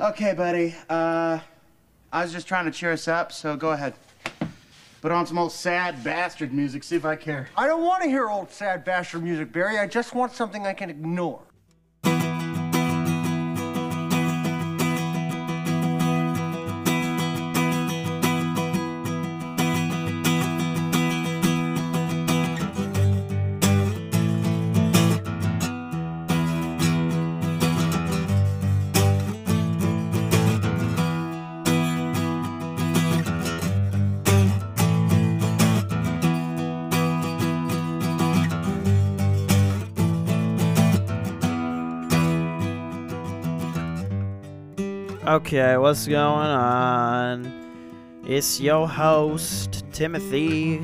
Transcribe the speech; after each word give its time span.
Okay, 0.00 0.34
buddy. 0.34 0.74
Uh, 0.88 1.38
I 2.12 2.22
was 2.22 2.32
just 2.32 2.48
trying 2.48 2.64
to 2.64 2.72
cheer 2.72 2.92
us 2.92 3.06
up, 3.06 3.30
so 3.30 3.56
go 3.56 3.70
ahead. 3.70 3.94
Put 5.00 5.12
on 5.12 5.24
some 5.24 5.38
old 5.38 5.52
sad 5.52 6.02
bastard 6.02 6.52
music, 6.52 6.82
see 6.82 6.96
if 6.96 7.04
I 7.04 7.14
care. 7.14 7.48
I 7.56 7.68
don't 7.68 7.84
want 7.84 8.02
to 8.02 8.08
hear 8.08 8.28
old 8.28 8.50
sad 8.50 8.84
bastard 8.84 9.22
music, 9.22 9.52
Barry. 9.52 9.78
I 9.78 9.86
just 9.86 10.12
want 10.14 10.32
something 10.32 10.66
I 10.66 10.72
can 10.72 10.90
ignore. 10.90 11.42
Okay, 45.26 45.78
what's 45.78 46.06
going 46.06 46.20
on? 46.20 48.20
It's 48.26 48.60
your 48.60 48.86
host, 48.86 49.82
Timothy. 49.90 50.82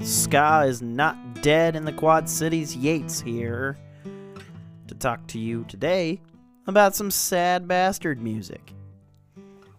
Ska 0.00 0.64
is 0.66 0.82
not 0.82 1.42
dead 1.42 1.76
in 1.76 1.84
the 1.84 1.92
Quad 1.92 2.28
Cities. 2.28 2.74
Yates 2.74 3.20
here 3.20 3.78
to 4.88 4.94
talk 4.96 5.24
to 5.28 5.38
you 5.38 5.64
today 5.68 6.20
about 6.66 6.96
some 6.96 7.12
sad 7.12 7.68
bastard 7.68 8.20
music. 8.20 8.72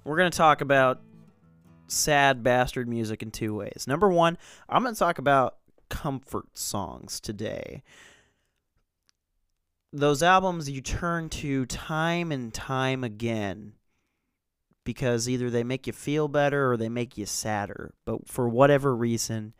We're 0.06 0.16
going 0.16 0.32
to 0.32 0.38
talk 0.38 0.62
about 0.62 1.02
sad 1.88 2.42
bastard 2.42 2.88
music 2.88 3.22
in 3.22 3.32
two 3.32 3.54
ways. 3.54 3.84
Number 3.86 4.08
one, 4.08 4.38
I'm 4.70 4.82
going 4.82 4.96
to 4.96 5.00
talk 5.00 5.18
about 5.18 5.58
comfort 5.90 6.58
songs 6.58 7.20
today 7.20 7.84
those 9.92 10.22
albums 10.22 10.70
you 10.70 10.82
turn 10.82 11.30
to 11.30 11.66
time 11.66 12.32
and 12.32 12.54
time 12.54 13.04
again 13.04 13.74
because 14.84 15.30
either 15.30 15.50
they 15.50 15.64
make 15.64 15.88
you 15.88 15.94
feel 15.94 16.28
better 16.28 16.72
or 16.72 16.78
they 16.78 16.90
make 16.90 17.18
you 17.18 17.26
sadder. 17.26 17.94
But 18.06 18.28
for 18.28 18.50
whatever 18.50 18.96
reason, 18.96 19.54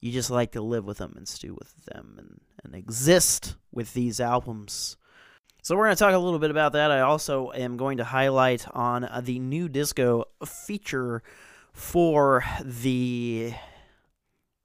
you 0.00 0.12
just 0.12 0.30
like 0.30 0.52
to 0.52 0.62
live 0.62 0.84
with 0.84 0.98
them 0.98 1.14
and 1.16 1.26
stew 1.26 1.56
with 1.58 1.84
them 1.86 2.16
and, 2.18 2.40
and 2.64 2.74
exist 2.74 3.56
with 3.72 3.94
these 3.94 4.20
albums. 4.20 4.96
So 5.62 5.76
we're 5.76 5.84
going 5.84 5.96
to 5.96 5.98
talk 5.98 6.14
a 6.14 6.18
little 6.18 6.40
bit 6.40 6.50
about 6.50 6.72
that. 6.72 6.90
I 6.90 7.00
also 7.00 7.52
am 7.52 7.76
going 7.76 7.98
to 7.98 8.04
highlight 8.04 8.66
on 8.74 9.04
uh, 9.04 9.20
the 9.22 9.38
new 9.38 9.68
disco 9.68 10.24
feature 10.44 11.22
for 11.72 12.44
the 12.60 13.54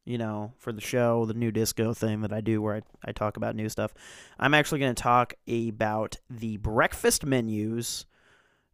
you 0.08 0.18
know, 0.18 0.54
for 0.58 0.72
the 0.72 0.80
show, 0.80 1.26
the 1.26 1.34
new 1.34 1.52
disco 1.52 1.94
thing 1.94 2.22
that 2.22 2.32
I 2.32 2.40
do 2.40 2.62
where 2.62 2.78
I, 2.78 3.10
I 3.10 3.12
talk 3.12 3.36
about 3.36 3.58
new 3.58 3.68
stuff. 3.68 3.94
I'm 4.40 4.54
actually 4.54 4.80
going 4.80 4.96
to 4.96 5.04
talk 5.04 5.34
about 5.50 6.16
the 6.30 6.56
breakfast 6.58 7.26
menus 7.26 8.06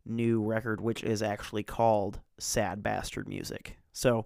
new 0.06 0.42
record, 0.42 0.82
which 0.82 1.04
is 1.04 1.22
actually 1.22 1.64
called 1.64 2.20
Sad 2.38 2.84
Bastard 2.84 3.28
Music. 3.28 3.78
So 3.92 4.26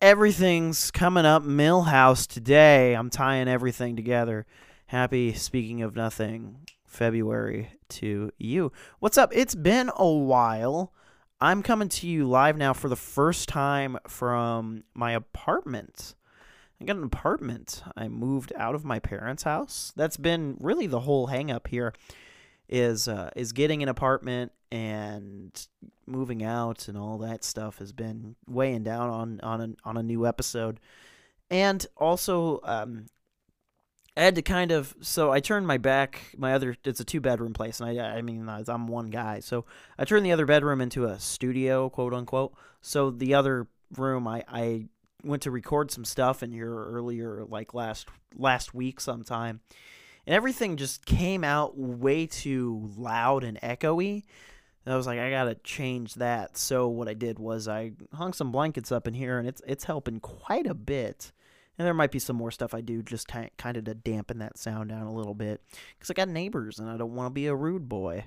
everything's 0.00 0.90
coming 0.90 1.24
up 1.24 1.42
Milhouse 1.42 2.26
today. 2.26 2.94
I'm 2.94 3.10
tying 3.10 3.48
everything 3.48 3.96
together. 3.96 4.46
Happy 4.86 5.32
speaking 5.32 5.82
of 5.82 5.96
nothing 5.96 6.58
February 6.86 7.70
to 7.88 8.30
you. 8.38 8.72
What's 9.00 9.18
up? 9.18 9.30
It's 9.34 9.54
been 9.54 9.90
a 9.96 10.08
while. 10.08 10.92
I'm 11.40 11.62
coming 11.62 11.88
to 11.88 12.06
you 12.06 12.26
live 12.26 12.56
now 12.56 12.72
for 12.72 12.88
the 12.88 12.96
first 12.96 13.48
time 13.48 13.98
from 14.06 14.84
my 14.94 15.12
apartment. 15.12 16.14
I 16.80 16.84
got 16.84 16.96
an 16.96 17.04
apartment. 17.04 17.82
I 17.96 18.08
moved 18.08 18.52
out 18.56 18.74
of 18.74 18.84
my 18.84 18.98
parents' 18.98 19.42
house. 19.42 19.92
That's 19.96 20.16
been 20.16 20.56
really 20.60 20.86
the 20.86 21.00
whole 21.00 21.26
hang 21.26 21.50
up 21.50 21.68
here 21.68 21.92
is 22.68 23.08
uh, 23.08 23.30
is 23.36 23.52
getting 23.52 23.82
an 23.82 23.88
apartment 23.88 24.52
and 24.70 25.66
moving 26.06 26.42
out 26.42 26.88
and 26.88 26.98
all 26.98 27.18
that 27.18 27.44
stuff 27.44 27.78
has 27.78 27.92
been 27.92 28.36
weighing 28.48 28.82
down 28.82 29.10
on 29.10 29.40
on 29.40 29.60
a, 29.60 29.88
on 29.88 29.96
a 29.96 30.02
new 30.02 30.26
episode, 30.26 30.80
and 31.50 31.86
also 31.96 32.60
um, 32.64 33.06
I 34.16 34.22
had 34.22 34.36
to 34.36 34.42
kind 34.42 34.70
of 34.70 34.94
so 35.00 35.32
I 35.32 35.40
turned 35.40 35.66
my 35.66 35.78
back 35.78 36.22
my 36.36 36.54
other 36.54 36.76
it's 36.84 37.00
a 37.00 37.04
two 37.04 37.20
bedroom 37.20 37.52
place 37.52 37.80
and 37.80 38.00
I 38.00 38.16
I 38.16 38.22
mean 38.22 38.48
I'm 38.48 38.86
one 38.86 39.10
guy 39.10 39.40
so 39.40 39.64
I 39.98 40.04
turned 40.04 40.24
the 40.24 40.32
other 40.32 40.46
bedroom 40.46 40.80
into 40.80 41.06
a 41.06 41.18
studio 41.18 41.88
quote 41.90 42.14
unquote. 42.14 42.54
So 42.80 43.10
the 43.10 43.34
other 43.34 43.66
room 43.96 44.28
I 44.28 44.44
I 44.48 44.86
went 45.24 45.42
to 45.42 45.50
record 45.50 45.90
some 45.90 46.04
stuff 46.04 46.42
in 46.42 46.52
here 46.52 46.72
earlier 46.72 47.44
like 47.44 47.74
last 47.74 48.08
last 48.36 48.72
week 48.72 49.00
sometime 49.00 49.60
and 50.26 50.34
everything 50.34 50.76
just 50.76 51.06
came 51.06 51.44
out 51.44 51.76
way 51.76 52.26
too 52.26 52.90
loud 52.96 53.44
and 53.44 53.60
echoey. 53.60 54.22
And 54.84 54.92
I 54.92 54.96
was 54.96 55.06
like, 55.06 55.18
I 55.18 55.30
gotta 55.30 55.54
change 55.56 56.14
that. 56.14 56.56
So 56.58 56.88
what 56.88 57.08
I 57.08 57.14
did 57.14 57.38
was 57.38 57.68
I 57.68 57.92
hung 58.12 58.32
some 58.32 58.52
blankets 58.52 58.92
up 58.92 59.08
in 59.08 59.14
here, 59.14 59.38
and 59.38 59.48
it's 59.48 59.62
it's 59.66 59.84
helping 59.84 60.20
quite 60.20 60.66
a 60.66 60.74
bit. 60.74 61.32
And 61.78 61.86
there 61.86 61.94
might 61.94 62.12
be 62.12 62.18
some 62.20 62.36
more 62.36 62.52
stuff 62.52 62.72
I 62.72 62.82
do 62.82 63.02
just 63.02 63.28
t- 63.28 63.48
kind 63.58 63.76
of 63.76 63.84
to 63.84 63.94
dampen 63.94 64.38
that 64.38 64.58
sound 64.58 64.90
down 64.90 65.06
a 65.06 65.12
little 65.12 65.34
bit, 65.34 65.60
because 65.96 66.10
I 66.10 66.14
got 66.14 66.28
neighbors 66.28 66.78
and 66.78 66.88
I 66.88 66.96
don't 66.96 67.14
want 67.14 67.30
to 67.30 67.34
be 67.34 67.46
a 67.46 67.54
rude 67.54 67.88
boy. 67.88 68.26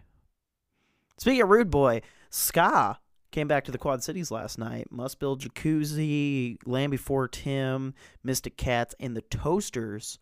Speaking 1.18 1.42
of 1.42 1.50
rude 1.50 1.72
boy, 1.72 2.02
Ska 2.30 3.00
came 3.32 3.48
back 3.48 3.64
to 3.66 3.72
the 3.72 3.78
Quad 3.78 4.04
Cities 4.04 4.32
last 4.32 4.58
night. 4.58 4.92
Must 4.92 5.20
Build 5.20 5.42
Jacuzzi, 5.42 6.58
Land 6.66 6.92
Before 6.92 7.28
Tim, 7.28 7.94
Mystic 8.24 8.58
Cats, 8.58 8.96
and 9.00 9.16
the 9.16 9.22
Toasters 9.22 10.20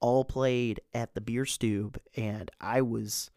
all 0.00 0.24
played 0.24 0.80
at 0.94 1.14
the 1.14 1.20
beer 1.20 1.44
stube, 1.44 1.98
and 2.16 2.50
I 2.60 2.82
was 2.82 3.30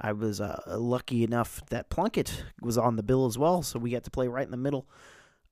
I 0.00 0.12
was 0.12 0.40
uh, 0.40 0.62
lucky 0.66 1.24
enough 1.24 1.62
that 1.70 1.90
Plunkett 1.90 2.44
was 2.60 2.78
on 2.78 2.96
the 2.96 3.02
bill 3.02 3.26
as 3.26 3.36
well, 3.36 3.62
so 3.62 3.78
we 3.78 3.90
got 3.90 4.04
to 4.04 4.10
play 4.10 4.28
right 4.28 4.44
in 4.44 4.50
the 4.50 4.56
middle 4.56 4.86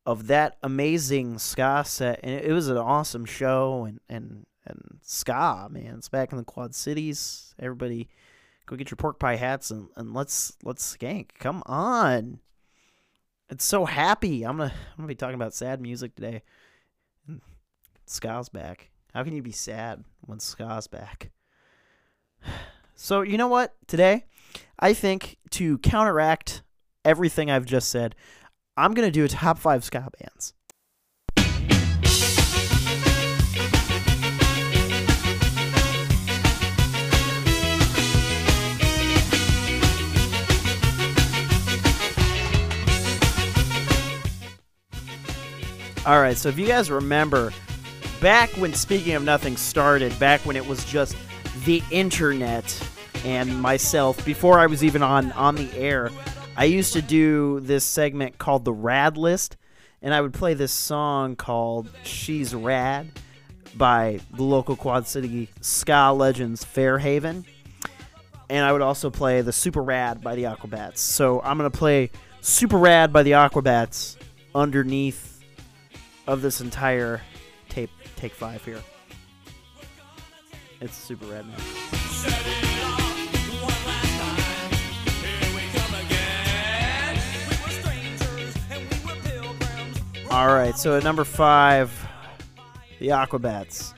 of 0.04 0.28
that 0.28 0.56
amazing 0.62 1.38
ska 1.38 1.82
set, 1.84 2.20
and 2.22 2.40
it 2.40 2.52
was 2.52 2.68
an 2.68 2.76
awesome 2.76 3.24
show. 3.24 3.84
And 3.84 4.00
and 4.08 4.46
and 4.64 4.98
ska, 5.02 5.68
man, 5.70 5.96
it's 5.98 6.08
back 6.08 6.32
in 6.32 6.38
the 6.38 6.44
Quad 6.44 6.74
Cities. 6.74 7.54
Everybody, 7.58 8.08
go 8.66 8.76
get 8.76 8.90
your 8.90 8.96
pork 8.96 9.18
pie 9.18 9.36
hats 9.36 9.70
and, 9.70 9.88
and 9.96 10.14
let's 10.14 10.56
let's 10.62 10.96
skank. 10.96 11.30
Come 11.38 11.62
on, 11.66 12.40
it's 13.50 13.64
so 13.64 13.84
happy. 13.84 14.44
I'm 14.44 14.58
gonna 14.58 14.72
I'm 14.72 14.96
gonna 14.96 15.08
be 15.08 15.14
talking 15.14 15.34
about 15.34 15.54
sad 15.54 15.80
music 15.80 16.14
today. 16.14 16.42
Ska's 18.06 18.48
back. 18.48 18.90
How 19.16 19.24
can 19.24 19.32
you 19.34 19.40
be 19.40 19.50
sad 19.50 20.04
when 20.26 20.40
Ska's 20.40 20.88
back? 20.88 21.30
So, 22.98 23.20
you 23.20 23.36
know 23.36 23.48
what? 23.48 23.74
Today, 23.86 24.24
I 24.78 24.94
think 24.94 25.36
to 25.50 25.76
counteract 25.78 26.62
everything 27.04 27.50
I've 27.50 27.66
just 27.66 27.90
said, 27.90 28.14
I'm 28.74 28.94
going 28.94 29.06
to 29.06 29.12
do 29.12 29.24
a 29.24 29.28
top 29.28 29.58
five 29.58 29.84
ska 29.84 30.08
bands. 30.18 30.54
All 46.06 46.18
right, 46.18 46.38
so 46.38 46.48
if 46.48 46.58
you 46.58 46.66
guys 46.66 46.90
remember, 46.90 47.52
back 48.20 48.50
when 48.50 48.72
Speaking 48.72 49.14
of 49.14 49.22
Nothing 49.22 49.56
started, 49.56 50.18
back 50.18 50.40
when 50.46 50.56
it 50.56 50.66
was 50.66 50.84
just 50.84 51.16
the 51.64 51.82
internet 51.90 52.88
and 53.24 53.60
myself, 53.60 54.24
before 54.24 54.58
I 54.58 54.66
was 54.66 54.84
even 54.84 55.02
on, 55.02 55.32
on 55.32 55.54
the 55.56 55.72
air, 55.76 56.10
I 56.56 56.64
used 56.64 56.92
to 56.94 57.02
do 57.02 57.60
this 57.60 57.84
segment 57.84 58.38
called 58.38 58.64
the 58.64 58.72
Rad 58.72 59.16
List, 59.16 59.56
and 60.02 60.14
I 60.14 60.20
would 60.20 60.32
play 60.32 60.54
this 60.54 60.72
song 60.72 61.36
called 61.36 61.90
She's 62.04 62.54
Rad 62.54 63.10
by 63.76 64.20
the 64.32 64.42
local 64.42 64.76
Quad 64.76 65.06
City 65.06 65.50
ska 65.60 66.12
legends 66.12 66.64
Fairhaven. 66.64 67.44
And 68.48 68.64
I 68.64 68.72
would 68.72 68.82
also 68.82 69.10
play 69.10 69.40
the 69.40 69.52
Super 69.52 69.82
Rad 69.82 70.22
by 70.22 70.36
the 70.36 70.44
Aquabats. 70.44 70.98
So 70.98 71.42
I'm 71.42 71.58
going 71.58 71.70
to 71.70 71.76
play 71.76 72.10
Super 72.40 72.78
Rad 72.78 73.12
by 73.12 73.24
the 73.24 73.32
Aquabats 73.32 74.16
underneath 74.54 75.42
of 76.26 76.42
this 76.42 76.60
entire 76.60 77.20
take 78.16 78.32
five 78.32 78.64
here. 78.64 78.80
It's 80.80 80.96
super 80.96 81.26
red 81.26 81.46
man. 81.46 81.56
All 90.30 90.48
right, 90.48 90.76
so 90.76 90.96
at 90.96 91.02
number 91.02 91.24
five, 91.24 91.90
the 92.98 93.08
Aquabats. 93.08 93.94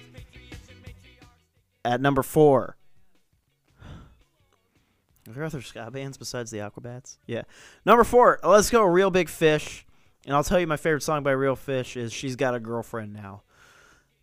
At 1.85 2.01
number 2.01 2.23
four, 2.23 2.77
Are 5.29 5.33
there 5.33 5.45
other 5.45 5.61
ska 5.61 5.91
bands 5.91 6.17
besides 6.17 6.51
the 6.51 6.59
Aquabats? 6.59 7.19
Yeah. 7.27 7.43
Number 7.85 8.03
four, 8.05 8.39
let's 8.43 8.71
go. 8.71 8.83
Real 8.85 9.11
Big 9.11 9.29
Fish. 9.29 9.85
And 10.25 10.35
I'll 10.35 10.45
tell 10.45 10.59
you 10.59 10.67
my 10.67 10.77
favorite 10.77 11.03
song 11.03 11.23
by 11.23 11.33
Real 11.33 11.57
Fish 11.57 11.97
is 11.97 12.13
She's 12.13 12.37
Got 12.37 12.55
a 12.55 12.61
Girlfriend 12.61 13.13
Now. 13.13 13.43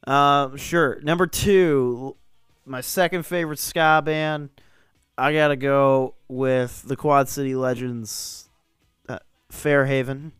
Um, 0.05 0.57
sure. 0.57 0.99
Number 1.01 1.27
two, 1.27 2.15
my 2.65 2.81
second 2.81 3.25
favorite 3.25 3.59
ska 3.59 4.01
band, 4.03 4.49
I 5.17 5.33
got 5.33 5.49
to 5.49 5.55
go 5.55 6.15
with 6.27 6.83
the 6.83 6.95
Quad 6.95 7.29
City 7.29 7.55
Legends, 7.55 8.49
uh, 9.09 9.19
Fairhaven. 9.49 10.33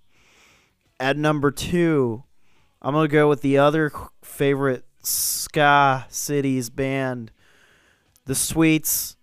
At 1.00 1.18
number 1.18 1.52
two, 1.52 2.24
I'm 2.82 2.94
to 2.94 3.08
go 3.08 3.28
with 3.28 3.42
the 3.42 3.58
other 3.58 3.92
favorite 4.22 4.86
ska 5.02 6.06
cities 6.10 6.70
band, 6.70 7.32
The 8.26 8.36
Sweets. 8.36 9.16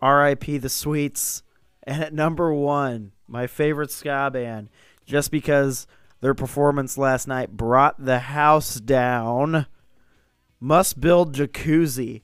R.I.P. 0.00 0.58
The 0.58 0.68
Sweets. 0.68 1.42
And 1.82 2.02
at 2.02 2.12
number 2.12 2.52
one, 2.52 3.12
my 3.26 3.46
favorite 3.46 3.90
ska 3.90 4.30
band, 4.32 4.68
just 5.06 5.30
because 5.30 5.86
their 6.20 6.34
performance 6.34 6.98
last 6.98 7.26
night 7.26 7.56
brought 7.56 8.04
the 8.04 8.18
house 8.18 8.76
down. 8.76 9.66
Must 10.60 11.00
Build 11.00 11.34
Jacuzzi. 11.34 12.22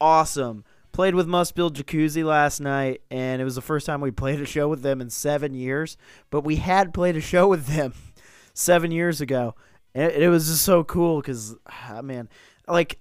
Awesome. 0.00 0.64
Played 0.92 1.14
with 1.14 1.26
Must 1.26 1.54
Build 1.54 1.76
Jacuzzi 1.76 2.24
last 2.24 2.60
night, 2.60 3.02
and 3.10 3.40
it 3.40 3.44
was 3.44 3.54
the 3.54 3.62
first 3.62 3.86
time 3.86 4.00
we 4.00 4.10
played 4.10 4.40
a 4.40 4.46
show 4.46 4.68
with 4.68 4.82
them 4.82 5.00
in 5.00 5.10
seven 5.10 5.54
years. 5.54 5.96
But 6.30 6.42
we 6.42 6.56
had 6.56 6.94
played 6.94 7.16
a 7.16 7.20
show 7.20 7.48
with 7.48 7.66
them 7.66 7.94
seven 8.54 8.90
years 8.90 9.20
ago. 9.20 9.54
And 9.94 10.12
it, 10.12 10.28
was 10.28 10.46
just 10.46 10.62
so 10.62 10.84
cool 10.84 11.20
because, 11.20 11.54
ah, 11.66 12.02
man, 12.02 12.28
like, 12.68 12.98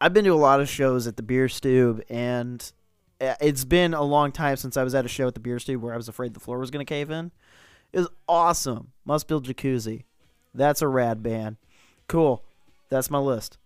I've 0.00 0.14
been 0.14 0.24
to 0.24 0.30
a 0.30 0.34
lot 0.34 0.60
of 0.60 0.68
shows 0.68 1.06
at 1.06 1.16
the 1.16 1.22
Beer 1.22 1.48
Stube, 1.48 2.02
and 2.08 2.72
uh, 3.20 3.34
it's 3.40 3.66
been 3.66 3.92
a 3.92 4.02
long 4.02 4.32
time 4.32 4.56
since 4.56 4.78
I 4.78 4.84
was 4.84 4.94
at 4.94 5.04
a 5.04 5.08
show 5.08 5.26
at 5.26 5.34
the 5.34 5.40
Beer 5.40 5.58
Stube 5.58 5.82
where 5.82 5.92
I 5.92 5.96
was 5.98 6.08
afraid 6.08 6.32
the 6.32 6.40
floor 6.40 6.58
was 6.58 6.70
going 6.70 6.84
to 6.84 6.88
cave 6.88 7.10
in. 7.10 7.32
Was 7.96 8.08
awesome. 8.28 8.92
Must 9.04 9.26
Build 9.26 9.46
Jacuzzi. 9.46 10.04
That's 10.54 10.82
a 10.82 10.88
rad 10.88 11.22
band. 11.22 11.56
Cool. 12.08 12.42
That's 12.88 13.10
my 13.10 13.18
list. 13.18 13.58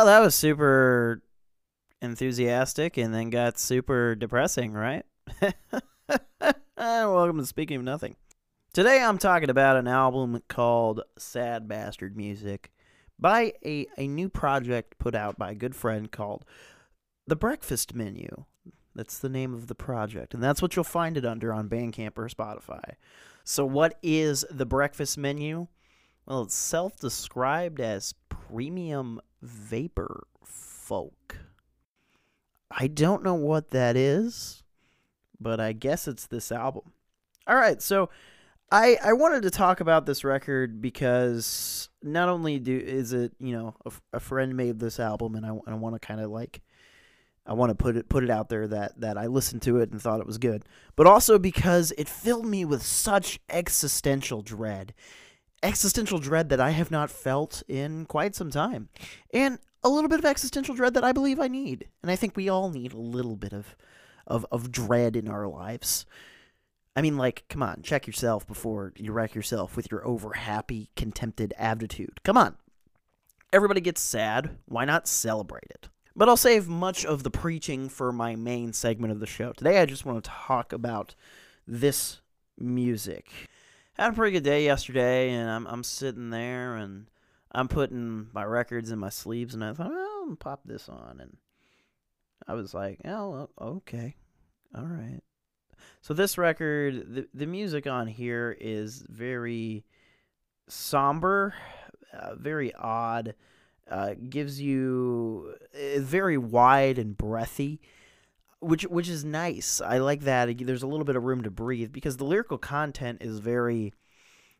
Well, 0.00 0.06
that 0.06 0.20
was 0.20 0.34
super 0.34 1.20
enthusiastic 2.00 2.96
and 2.96 3.12
then 3.12 3.28
got 3.28 3.58
super 3.58 4.14
depressing, 4.14 4.72
right? 4.72 5.04
Welcome 6.78 7.38
to 7.38 7.44
Speaking 7.44 7.76
of 7.76 7.82
Nothing. 7.82 8.16
Today 8.72 9.02
I'm 9.02 9.18
talking 9.18 9.50
about 9.50 9.76
an 9.76 9.86
album 9.86 10.42
called 10.48 11.02
Sad 11.18 11.68
Bastard 11.68 12.16
Music 12.16 12.72
by 13.18 13.52
a, 13.62 13.88
a 13.98 14.08
new 14.08 14.30
project 14.30 14.98
put 14.98 15.14
out 15.14 15.38
by 15.38 15.50
a 15.50 15.54
good 15.54 15.76
friend 15.76 16.10
called 16.10 16.46
The 17.26 17.36
Breakfast 17.36 17.94
Menu. 17.94 18.46
That's 18.94 19.18
the 19.18 19.28
name 19.28 19.52
of 19.52 19.66
the 19.66 19.74
project, 19.74 20.32
and 20.32 20.42
that's 20.42 20.62
what 20.62 20.76
you'll 20.76 20.84
find 20.84 21.18
it 21.18 21.26
under 21.26 21.52
on 21.52 21.68
Bandcamp 21.68 22.16
or 22.16 22.26
Spotify. 22.30 22.94
So, 23.44 23.66
what 23.66 23.98
is 24.02 24.46
The 24.50 24.64
Breakfast 24.64 25.18
Menu? 25.18 25.66
Well, 26.24 26.40
it's 26.40 26.54
self 26.54 26.98
described 26.98 27.82
as 27.82 28.14
premium 28.30 29.20
vapor 29.42 30.26
folk. 30.44 31.38
I 32.70 32.86
don't 32.86 33.22
know 33.22 33.34
what 33.34 33.70
that 33.70 33.96
is, 33.96 34.62
but 35.40 35.60
I 35.60 35.72
guess 35.72 36.06
it's 36.06 36.26
this 36.26 36.52
album. 36.52 36.92
All 37.46 37.56
right, 37.56 37.82
so 37.82 38.10
I 38.70 38.98
I 39.02 39.12
wanted 39.12 39.42
to 39.42 39.50
talk 39.50 39.80
about 39.80 40.06
this 40.06 40.22
record 40.24 40.80
because 40.80 41.88
not 42.02 42.28
only 42.28 42.58
do 42.58 42.76
is 42.76 43.12
it 43.12 43.32
you 43.40 43.52
know 43.52 43.74
a, 43.84 43.92
a 44.14 44.20
friend 44.20 44.56
made 44.56 44.78
this 44.78 45.00
album 45.00 45.34
and 45.34 45.44
I, 45.44 45.50
I 45.66 45.74
want 45.74 45.94
to 45.94 45.98
kind 45.98 46.20
of 46.20 46.30
like 46.30 46.62
I 47.44 47.54
want 47.54 47.70
to 47.70 47.74
put 47.74 47.96
it 47.96 48.08
put 48.08 48.22
it 48.22 48.30
out 48.30 48.48
there 48.48 48.68
that 48.68 49.00
that 49.00 49.18
I 49.18 49.26
listened 49.26 49.62
to 49.62 49.78
it 49.78 49.90
and 49.90 50.00
thought 50.00 50.20
it 50.20 50.26
was 50.26 50.38
good, 50.38 50.64
but 50.94 51.06
also 51.06 51.38
because 51.38 51.92
it 51.98 52.08
filled 52.08 52.46
me 52.46 52.64
with 52.64 52.82
such 52.82 53.40
existential 53.48 54.42
dread 54.42 54.94
existential 55.62 56.18
dread 56.18 56.48
that 56.48 56.60
I 56.60 56.70
have 56.70 56.90
not 56.90 57.10
felt 57.10 57.62
in 57.68 58.06
quite 58.06 58.34
some 58.34 58.50
time. 58.50 58.88
And 59.32 59.58
a 59.82 59.88
little 59.88 60.08
bit 60.08 60.18
of 60.18 60.24
existential 60.24 60.74
dread 60.74 60.94
that 60.94 61.04
I 61.04 61.12
believe 61.12 61.40
I 61.40 61.48
need. 61.48 61.88
And 62.02 62.10
I 62.10 62.16
think 62.16 62.36
we 62.36 62.48
all 62.48 62.70
need 62.70 62.92
a 62.92 62.98
little 62.98 63.36
bit 63.36 63.52
of 63.52 63.76
of, 64.26 64.46
of 64.52 64.70
dread 64.70 65.16
in 65.16 65.28
our 65.28 65.48
lives. 65.48 66.06
I 66.94 67.02
mean, 67.02 67.16
like, 67.16 67.44
come 67.48 67.62
on, 67.62 67.82
check 67.82 68.06
yourself 68.06 68.46
before 68.46 68.92
you 68.96 69.12
wreck 69.12 69.34
yourself 69.34 69.76
with 69.76 69.90
your 69.90 70.06
over 70.06 70.34
happy, 70.34 70.90
contempted 70.96 71.52
attitude. 71.58 72.20
Come 72.22 72.36
on. 72.36 72.56
Everybody 73.52 73.80
gets 73.80 74.00
sad. 74.00 74.56
Why 74.66 74.84
not 74.84 75.08
celebrate 75.08 75.70
it? 75.70 75.88
But 76.14 76.28
I'll 76.28 76.36
save 76.36 76.68
much 76.68 77.04
of 77.04 77.22
the 77.22 77.30
preaching 77.30 77.88
for 77.88 78.12
my 78.12 78.36
main 78.36 78.72
segment 78.72 79.12
of 79.12 79.20
the 79.20 79.26
show. 79.26 79.52
Today, 79.52 79.80
I 79.80 79.86
just 79.86 80.04
want 80.04 80.22
to 80.22 80.30
talk 80.30 80.72
about 80.72 81.14
this 81.66 82.20
music 82.58 83.30
had 84.00 84.12
a 84.12 84.16
pretty 84.16 84.32
good 84.32 84.44
day 84.44 84.64
yesterday, 84.64 85.30
and 85.30 85.48
I'm 85.48 85.66
I'm 85.66 85.84
sitting 85.84 86.30
there 86.30 86.76
and 86.76 87.06
I'm 87.52 87.68
putting 87.68 88.28
my 88.32 88.44
records 88.44 88.90
in 88.90 88.98
my 88.98 89.10
sleeves, 89.10 89.54
and 89.54 89.62
I 89.62 89.72
thought, 89.72 89.90
oh, 89.92 90.26
I'll 90.30 90.36
pop 90.36 90.60
this 90.64 90.88
on, 90.88 91.18
and 91.20 91.36
I 92.48 92.54
was 92.54 92.72
like, 92.72 93.00
oh, 93.04 93.50
okay, 93.60 94.16
all 94.74 94.84
right. 94.84 95.20
So 96.00 96.14
this 96.14 96.38
record, 96.38 97.14
the 97.14 97.28
the 97.34 97.46
music 97.46 97.86
on 97.86 98.06
here 98.06 98.56
is 98.58 99.04
very 99.08 99.84
somber, 100.68 101.54
uh, 102.12 102.34
very 102.36 102.74
odd. 102.74 103.34
Uh, 103.90 104.14
gives 104.28 104.60
you 104.60 105.52
uh, 105.74 105.98
very 105.98 106.38
wide 106.38 106.96
and 106.96 107.16
breathy 107.16 107.80
which 108.60 108.82
which 108.84 109.08
is 109.08 109.24
nice. 109.24 109.80
I 109.80 109.98
like 109.98 110.22
that. 110.22 110.56
There's 110.58 110.82
a 110.82 110.86
little 110.86 111.04
bit 111.04 111.16
of 111.16 111.24
room 111.24 111.42
to 111.42 111.50
breathe 111.50 111.92
because 111.92 112.16
the 112.16 112.24
lyrical 112.24 112.58
content 112.58 113.22
is 113.22 113.38
very 113.38 113.92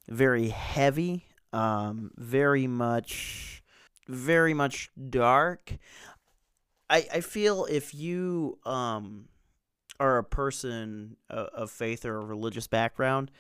very 0.09 0.49
heavy, 0.49 1.27
um, 1.53 2.11
very 2.17 2.67
much 2.67 3.63
very 4.09 4.55
much 4.55 4.91
dark. 5.09 5.77
I 6.89 7.07
I 7.15 7.21
feel 7.21 7.67
if 7.67 7.95
you 7.95 8.59
um 8.65 9.29
are 9.99 10.17
a 10.17 10.25
person 10.25 11.17
of 11.29 11.71
faith 11.71 12.07
or 12.07 12.17
a 12.17 12.25
religious 12.25 12.67
background, 12.67 13.31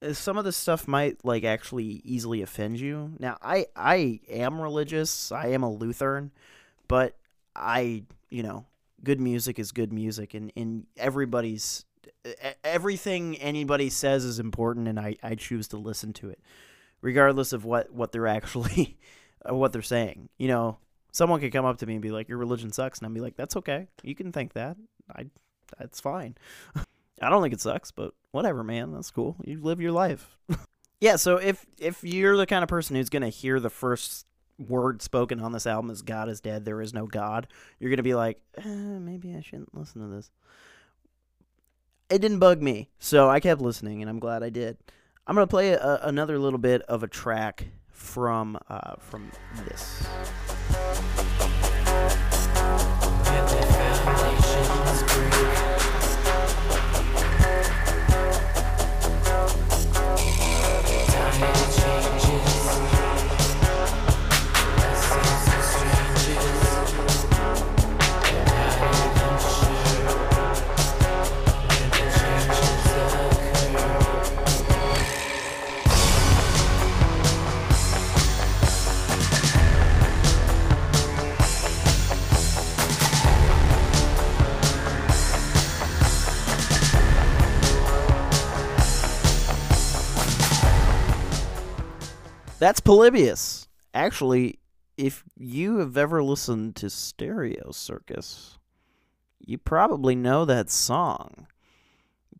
uh, 0.00 0.12
some 0.12 0.38
of 0.38 0.44
this 0.44 0.56
stuff 0.56 0.86
might 0.86 1.24
like 1.24 1.44
actually 1.44 2.00
easily 2.04 2.40
offend 2.40 2.78
you. 2.78 3.14
Now, 3.18 3.36
I 3.42 3.66
I 3.74 4.20
am 4.28 4.60
religious. 4.60 5.32
I 5.32 5.48
am 5.48 5.62
a 5.62 5.70
Lutheran, 5.70 6.30
but 6.86 7.16
I, 7.56 8.04
you 8.30 8.44
know, 8.44 8.66
good 9.02 9.20
music 9.20 9.58
is 9.58 9.72
good 9.72 9.92
music, 9.92 10.34
and, 10.34 10.52
and 10.56 10.86
everybody's 10.96 11.84
everything 12.64 13.36
anybody 13.36 13.90
says 13.90 14.24
is 14.24 14.38
important, 14.38 14.88
and 14.88 14.98
I, 14.98 15.16
I 15.22 15.34
choose 15.34 15.68
to 15.68 15.76
listen 15.76 16.12
to 16.14 16.30
it, 16.30 16.40
regardless 17.00 17.52
of 17.52 17.64
what 17.64 17.92
what 17.92 18.12
they're 18.12 18.26
actually 18.38 18.98
uh, 19.48 19.54
what 19.54 19.72
they're 19.72 19.82
saying. 19.82 20.28
You 20.38 20.48
know, 20.48 20.78
someone 21.12 21.40
could 21.40 21.52
come 21.52 21.64
up 21.64 21.78
to 21.78 21.86
me 21.86 21.94
and 21.94 22.02
be 22.02 22.10
like, 22.10 22.28
"Your 22.28 22.38
religion 22.38 22.72
sucks," 22.72 22.98
and 22.98 23.06
I'd 23.06 23.14
be 23.14 23.20
like, 23.20 23.36
"That's 23.36 23.56
okay. 23.56 23.88
You 24.02 24.14
can 24.14 24.32
think 24.32 24.54
that. 24.54 24.76
I 25.14 25.26
that's 25.78 26.00
fine." 26.00 26.36
I 27.20 27.30
don't 27.30 27.42
think 27.42 27.54
it 27.54 27.60
sucks, 27.60 27.90
but 27.90 28.14
whatever, 28.30 28.62
man. 28.62 28.92
That's 28.92 29.10
cool. 29.10 29.36
You 29.44 29.60
live 29.60 29.80
your 29.80 29.92
life. 29.92 30.38
yeah. 31.00 31.16
So 31.16 31.36
if 31.36 31.66
if 31.78 32.04
you're 32.04 32.36
the 32.36 32.46
kind 32.46 32.62
of 32.62 32.68
person 32.68 32.96
who's 32.96 33.08
gonna 33.08 33.28
hear 33.28 33.58
the 33.60 33.70
first 33.70 34.26
word 34.58 35.02
spoken 35.02 35.40
on 35.40 35.52
this 35.52 35.66
album 35.66 35.90
is 35.90 36.02
God 36.02 36.28
is 36.28 36.40
dead, 36.40 36.64
there 36.64 36.80
is 36.80 36.92
no 36.92 37.06
God, 37.06 37.46
you're 37.78 37.90
gonna 37.90 38.02
be 38.02 38.14
like, 38.14 38.40
eh, 38.56 38.64
maybe 38.64 39.34
I 39.34 39.40
shouldn't 39.40 39.74
listen 39.74 40.02
to 40.02 40.08
this. 40.08 40.30
It 42.10 42.20
didn't 42.20 42.38
bug 42.38 42.62
me, 42.62 42.88
so 42.98 43.28
I 43.28 43.40
kept 43.40 43.60
listening, 43.60 44.00
and 44.00 44.08
I'm 44.08 44.18
glad 44.18 44.42
I 44.42 44.48
did. 44.50 44.78
I'm 45.26 45.34
gonna 45.34 45.46
play 45.46 45.72
a, 45.72 46.00
another 46.02 46.38
little 46.38 46.58
bit 46.58 46.82
of 46.82 47.02
a 47.02 47.08
track 47.08 47.66
from 47.90 48.58
uh, 48.68 48.94
from 48.98 49.30
this. 49.66 50.06
That's 92.58 92.80
Polybius. 92.80 93.68
Actually, 93.94 94.58
if 94.96 95.24
you 95.36 95.78
have 95.78 95.96
ever 95.96 96.22
listened 96.22 96.74
to 96.76 96.90
Stereo 96.90 97.70
Circus, 97.70 98.58
you 99.38 99.58
probably 99.58 100.16
know 100.16 100.44
that 100.44 100.68
song. 100.68 101.46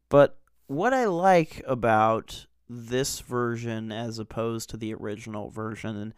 But 0.09 0.39
what 0.67 0.93
I 0.93 1.05
like 1.05 1.63
about 1.67 2.47
this 2.69 3.21
version 3.21 3.93
as 3.93 4.19
opposed 4.19 4.71
to 4.71 4.77
the 4.77 4.93
original 4.93 5.49
version 5.49 5.97
and 5.97 6.15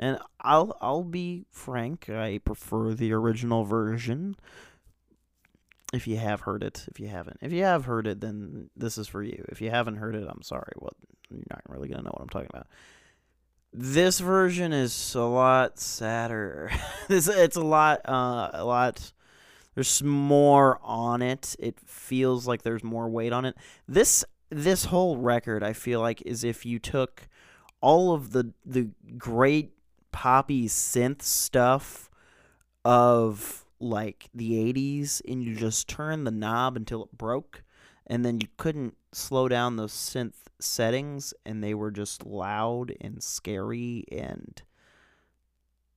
and 0.00 0.18
I'll 0.40 0.76
I'll 0.80 1.02
be 1.02 1.44
frank, 1.50 2.08
I 2.08 2.38
prefer 2.38 2.94
the 2.94 3.12
original 3.12 3.64
version. 3.64 4.36
If 5.92 6.06
you 6.06 6.18
have 6.18 6.42
heard 6.42 6.62
it, 6.62 6.84
if 6.86 7.00
you 7.00 7.08
haven't. 7.08 7.38
If 7.40 7.50
you 7.50 7.64
have 7.64 7.86
heard 7.86 8.06
it, 8.06 8.20
then 8.20 8.70
this 8.76 8.96
is 8.96 9.08
for 9.08 9.24
you. 9.24 9.44
If 9.48 9.60
you 9.60 9.70
haven't 9.70 9.96
heard 9.96 10.14
it, 10.14 10.28
I'm 10.28 10.42
sorry. 10.42 10.72
Well, 10.76 10.92
you're 11.30 11.42
not 11.50 11.62
really 11.66 11.88
going 11.88 11.98
to 11.98 12.04
know 12.04 12.12
what 12.12 12.22
I'm 12.22 12.28
talking 12.28 12.50
about 12.54 12.68
this 13.80 14.18
version 14.18 14.72
is 14.72 15.14
a 15.14 15.22
lot 15.22 15.78
sadder. 15.78 16.72
it's 17.08 17.56
a 17.56 17.60
lot 17.60 18.00
uh, 18.08 18.50
a 18.52 18.64
lot 18.64 19.12
there's 19.76 20.02
more 20.02 20.80
on 20.82 21.22
it. 21.22 21.54
It 21.60 21.78
feels 21.78 22.44
like 22.44 22.62
there's 22.62 22.82
more 22.82 23.08
weight 23.08 23.32
on 23.32 23.44
it. 23.44 23.56
This 23.86 24.24
this 24.50 24.86
whole 24.86 25.18
record 25.18 25.62
I 25.62 25.74
feel 25.74 26.00
like 26.00 26.20
is 26.26 26.42
if 26.42 26.66
you 26.66 26.80
took 26.80 27.28
all 27.80 28.12
of 28.12 28.32
the 28.32 28.52
the 28.66 28.88
great 29.16 29.70
poppy 30.10 30.66
synth 30.66 31.22
stuff 31.22 32.10
of 32.84 33.64
like 33.78 34.28
the 34.34 34.72
80s 34.72 35.22
and 35.28 35.40
you 35.44 35.54
just 35.54 35.86
turned 35.86 36.26
the 36.26 36.32
knob 36.32 36.76
until 36.76 37.04
it 37.04 37.16
broke 37.16 37.62
and 38.08 38.24
then 38.24 38.40
you 38.40 38.48
couldn't 38.56 38.96
slow 39.12 39.48
down 39.48 39.76
those 39.76 39.92
synth 39.92 40.34
settings 40.60 41.32
and 41.46 41.62
they 41.62 41.74
were 41.74 41.90
just 41.90 42.26
loud 42.26 42.92
and 43.00 43.22
scary 43.22 44.04
and 44.10 44.62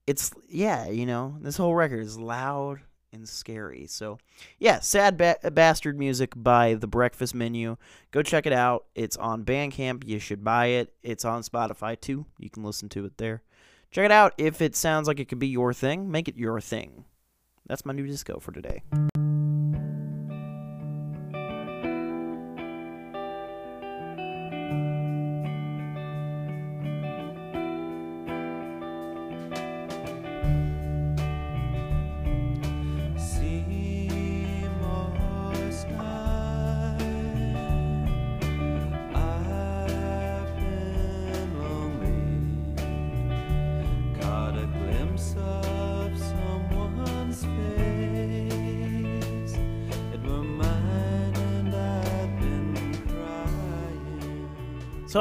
it's 0.05 0.31
yeah 0.47 0.87
you 0.87 1.05
know 1.05 1.37
this 1.41 1.57
whole 1.57 1.73
record 1.73 2.03
is 2.03 2.17
loud 2.17 2.81
and 3.13 3.27
scary. 3.27 3.87
So 3.87 4.19
yeah 4.59 4.79
sad 4.79 5.17
ba- 5.17 5.37
bastard 5.51 5.97
music 5.97 6.33
by 6.35 6.75
the 6.75 6.87
breakfast 6.87 7.35
menu. 7.35 7.77
Go 8.11 8.21
check 8.21 8.45
it 8.45 8.53
out. 8.53 8.85
It's 8.95 9.17
on 9.17 9.43
bandcamp. 9.43 10.07
You 10.07 10.19
should 10.19 10.43
buy 10.43 10.67
it. 10.67 10.93
It's 11.03 11.25
on 11.25 11.43
spotify 11.43 11.99
too. 11.99 12.25
You 12.39 12.49
can 12.49 12.63
listen 12.63 12.89
to 12.89 13.05
it 13.05 13.17
there. 13.17 13.43
Check 13.91 14.05
it 14.05 14.11
out. 14.11 14.33
If 14.37 14.61
it 14.61 14.75
sounds 14.75 15.07
like 15.07 15.19
it 15.19 15.27
could 15.27 15.39
be 15.39 15.47
your 15.47 15.73
thing 15.73 16.11
make 16.11 16.27
it 16.27 16.37
your 16.37 16.61
thing. 16.61 17.05
That's 17.67 17.85
my 17.85 17.93
new 17.93 18.07
disco 18.07 18.39
for 18.39 18.51
today 18.51 18.81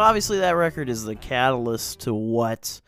Obviously 0.00 0.38
that 0.38 0.52
record 0.52 0.88
is 0.88 1.04
the 1.04 1.14
catalyst 1.14 2.00
to 2.00 2.14
what 2.14 2.80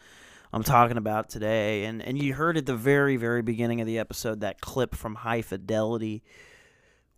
I'm 0.53 0.63
talking 0.63 0.97
about 0.97 1.29
today. 1.29 1.85
And 1.85 2.03
and 2.03 2.21
you 2.21 2.35
heard 2.35 2.57
at 2.57 2.67
the 2.67 2.77
very, 2.77 3.17
very 3.17 3.43
beginning 3.43 3.81
of 3.81 3.87
the 3.87 3.99
episode 3.99 4.41
that 4.41 4.61
clip 4.61 4.95
from 4.95 5.17
High 5.17 5.43
Fidelity 5.43 6.23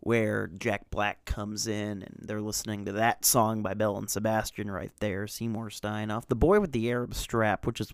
where 0.01 0.47
Jack 0.59 0.91
Black 0.91 1.25
comes 1.25 1.65
in 1.65 2.03
and 2.03 2.19
they're 2.19 2.41
listening 2.41 2.85
to 2.85 2.91
that 2.91 3.25
song 3.25 3.63
by 3.63 3.73
Belle 3.73 3.97
and 3.97 4.07
Sebastian 4.07 4.69
right 4.69 4.91
there, 4.99 5.25
Seymour 5.25 5.71
Stein 5.71 6.11
off 6.11 6.27
The 6.27 6.35
Boy 6.35 6.59
with 6.59 6.73
the 6.73 6.91
Arab 6.91 7.15
Strap, 7.15 7.65
which 7.65 7.81
is 7.81 7.91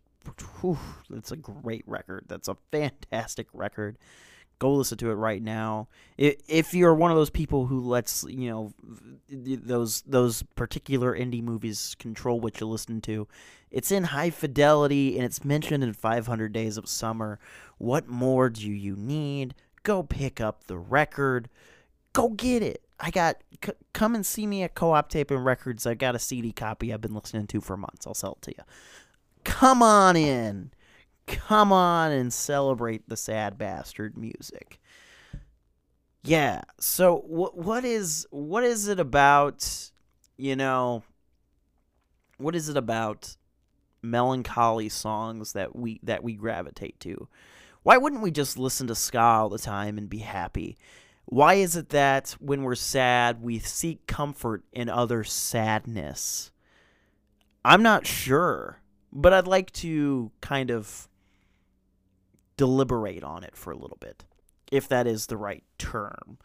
whew, 0.60 0.77
that's 1.10 1.31
a 1.31 1.38
great 1.38 1.84
record. 1.88 2.25
That's 2.27 2.50
a 2.50 2.58
fantastic 2.72 3.48
record 3.53 3.98
go 4.62 4.72
listen 4.74 4.96
to 5.00 5.10
it 5.10 5.15
right 5.15 5.41
now. 5.41 5.88
If 6.20 6.75
you're 6.75 6.94
one 6.94 7.10
of 7.10 7.18
those 7.18 7.32
people 7.32 7.65
who 7.65 7.80
lets 7.80 8.24
you 8.30 8.48
know 8.48 8.74
those 9.27 10.03
those 10.03 10.44
particular 10.56 11.18
indie 11.18 11.41
movies 11.41 11.96
control 11.98 12.39
what 12.39 12.60
you 12.60 12.68
listen 12.68 13.01
to, 13.01 13.27
it's 13.72 13.91
in 13.91 14.03
high 14.03 14.30
fidelity 14.30 15.15
and 15.15 15.25
it's 15.25 15.44
mentioned 15.44 15.84
in 15.84 15.94
500 15.94 16.53
Days 16.53 16.77
of 16.77 16.88
Summer. 16.88 17.39
What 17.80 18.08
more 18.08 18.51
do 18.51 18.72
you 18.72 18.96
need? 18.96 19.56
Go 19.82 20.03
pick 20.03 20.39
up 20.39 20.68
the 20.68 20.77
record. 20.77 21.50
Go 22.13 22.30
get 22.30 22.62
it. 22.62 22.84
I 23.00 23.10
got 23.10 23.38
c- 23.65 23.72
come 23.94 24.13
and 24.13 24.24
see 24.24 24.46
me 24.46 24.62
at 24.62 24.75
Co-op 24.75 25.10
Tape 25.10 25.32
and 25.32 25.44
Records. 25.44 25.88
I 25.88 25.96
got 25.96 26.13
a 26.13 26.20
CD 26.20 26.51
copy 26.51 26.94
I've 26.94 27.01
been 27.01 27.15
listening 27.15 27.48
to 27.48 27.62
for 27.62 27.75
months. 27.77 28.06
I'll 28.06 28.13
sell 28.13 28.34
it 28.34 28.44
to 28.44 28.51
you. 28.51 28.63
Come 29.44 29.82
on 29.82 30.15
in 30.15 30.70
come 31.31 31.71
on 31.71 32.11
and 32.11 32.33
celebrate 32.33 33.07
the 33.07 33.17
sad 33.17 33.57
bastard 33.57 34.17
music. 34.17 34.79
Yeah. 36.23 36.61
So 36.79 37.23
what 37.25 37.57
what 37.57 37.83
is 37.83 38.27
what 38.29 38.63
is 38.63 38.88
it 38.88 39.00
about, 39.00 39.91
you 40.38 40.55
know, 40.55 41.03
what 42.38 42.55
is 42.55 42.69
it 42.69 42.77
about 42.77 43.35
melancholy 44.03 44.89
songs 44.89 45.53
that 45.53 45.75
we 45.75 46.00
that 46.03 46.23
we 46.23 46.33
gravitate 46.33 47.00
to? 47.01 47.27
Why 47.83 47.97
wouldn't 47.97 48.21
we 48.21 48.31
just 48.31 48.59
listen 48.59 48.88
to 48.88 48.95
ska 48.95 49.19
all 49.19 49.50
the 49.50 49.57
time 49.57 49.97
and 49.97 50.09
be 50.09 50.19
happy? 50.19 50.77
Why 51.25 51.55
is 51.55 51.75
it 51.75 51.89
that 51.89 52.35
when 52.39 52.63
we're 52.63 52.75
sad, 52.75 53.41
we 53.41 53.57
seek 53.59 54.05
comfort 54.05 54.63
in 54.73 54.89
other 54.89 55.23
sadness? 55.23 56.51
I'm 57.63 57.81
not 57.81 58.05
sure, 58.05 58.81
but 59.11 59.33
I'd 59.33 59.47
like 59.47 59.71
to 59.73 60.31
kind 60.41 60.71
of 60.71 61.07
deliberate 62.62 63.24
on 63.24 63.44
it 63.44 63.56
for 63.56 63.72
a 63.72 63.75
little 63.75 63.98
bit, 64.00 64.24
if 64.72 64.88
that 64.88 65.08
is 65.08 65.25
the 65.25 65.36
right 65.36 65.63
term. 65.80 66.38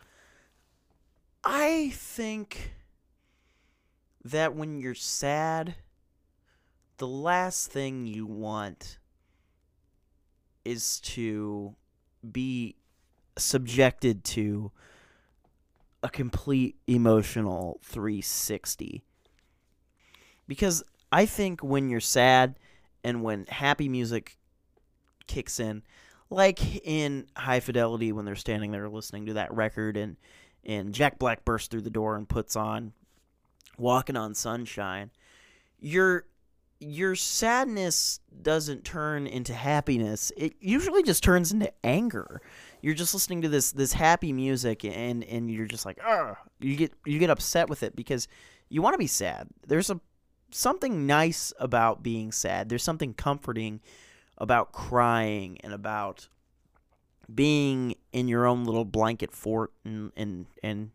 I 1.45 1.91
think 1.93 2.73
that 4.25 4.55
when 4.55 4.79
you're 4.79 4.95
sad, 4.95 5.75
the 6.97 7.07
last 7.07 7.71
thing 7.71 8.07
you 8.07 8.25
want 8.25 8.97
is 10.65 11.01
to 11.01 11.75
be 12.33 12.77
subjected 13.37 14.25
to 14.25 14.73
a 16.03 16.09
complete 16.09 16.77
emotional 16.87 17.79
360. 17.83 19.03
Because 20.49 20.83
I 21.13 21.27
think 21.27 21.63
when 21.63 21.91
you're 21.91 22.01
sad 22.01 22.59
and 23.05 23.23
when 23.23 23.45
happy 23.51 23.91
music 23.91 24.39
kicks 25.27 25.61
in, 25.61 25.83
like 26.31 26.85
in 26.87 27.27
High 27.37 27.61
Fidelity 27.61 28.13
when 28.13 28.25
they're 28.25 28.35
standing 28.35 28.73
there 28.73 28.89
listening 28.89 29.27
to 29.27 29.35
that 29.35 29.53
record 29.55 29.97
and 29.97 30.17
and 30.65 30.93
Jack 30.93 31.19
Black 31.19 31.45
bursts 31.45 31.69
through 31.69 31.83
the 31.83 31.91
door 31.91 32.17
and 32.17 32.29
puts 32.29 32.57
on 32.57 32.93
Walking 33.79 34.17
on 34.17 34.35
Sunshine. 34.35 35.11
You're 35.79 36.25
your 36.79 37.15
sadness 37.15 38.21
doesn't 38.43 38.85
turn 38.85 39.27
into 39.27 39.55
happiness. 39.55 40.31
It 40.37 40.55
usually 40.61 41.03
just 41.03 41.23
turns 41.23 41.53
into 41.53 41.73
anger. 41.85 42.43
You're 42.83 42.95
just 42.95 43.15
listening 43.15 43.43
to 43.43 43.49
this 43.49 43.73
this 43.73 43.93
happy 43.93 44.33
music 44.33 44.85
and 44.85 45.25
and 45.25 45.51
you're 45.51 45.67
just 45.67 45.87
like, 45.87 45.99
"Ugh." 46.05 46.37
You 46.61 46.77
get 46.77 46.93
you 47.05 47.19
get 47.19 47.31
upset 47.31 47.69
with 47.69 47.83
it 47.83 47.95
because 47.97 48.29
you 48.69 48.83
want 48.83 48.95
to 48.95 48.99
be 48.99 49.07
sad. 49.07 49.49
There's 49.67 49.91
a 49.91 50.01
something 50.51 51.07
nice 51.07 51.53
about 51.59 52.03
being 52.03 52.33
sad. 52.33 52.69
There's 52.69 52.83
something 52.83 53.15
comforting 53.15 53.81
about 54.39 54.73
crying 54.73 55.59
and 55.63 55.73
about 55.73 56.29
being 57.33 57.95
in 58.13 58.29
your 58.29 58.47
own 58.47 58.65
little 58.65 58.85
blanket 58.85 59.33
fort 59.33 59.73
and 59.85 60.13
and 60.17 60.47
and 60.63 60.91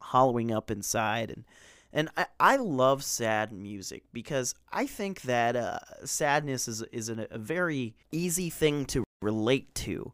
hollowing 0.00 0.50
up 0.50 0.70
inside 0.70 1.30
and 1.30 1.44
and 1.92 2.08
I, 2.16 2.26
I 2.40 2.56
love 2.56 3.04
sad 3.04 3.52
music 3.52 4.04
because 4.12 4.54
I 4.72 4.86
think 4.86 5.22
that 5.22 5.56
uh, 5.56 5.78
sadness 6.04 6.66
is 6.66 6.82
is 6.90 7.08
a, 7.08 7.26
a 7.30 7.38
very 7.38 7.94
easy 8.10 8.48
thing 8.50 8.86
to 8.86 9.04
relate 9.20 9.74
to. 9.76 10.12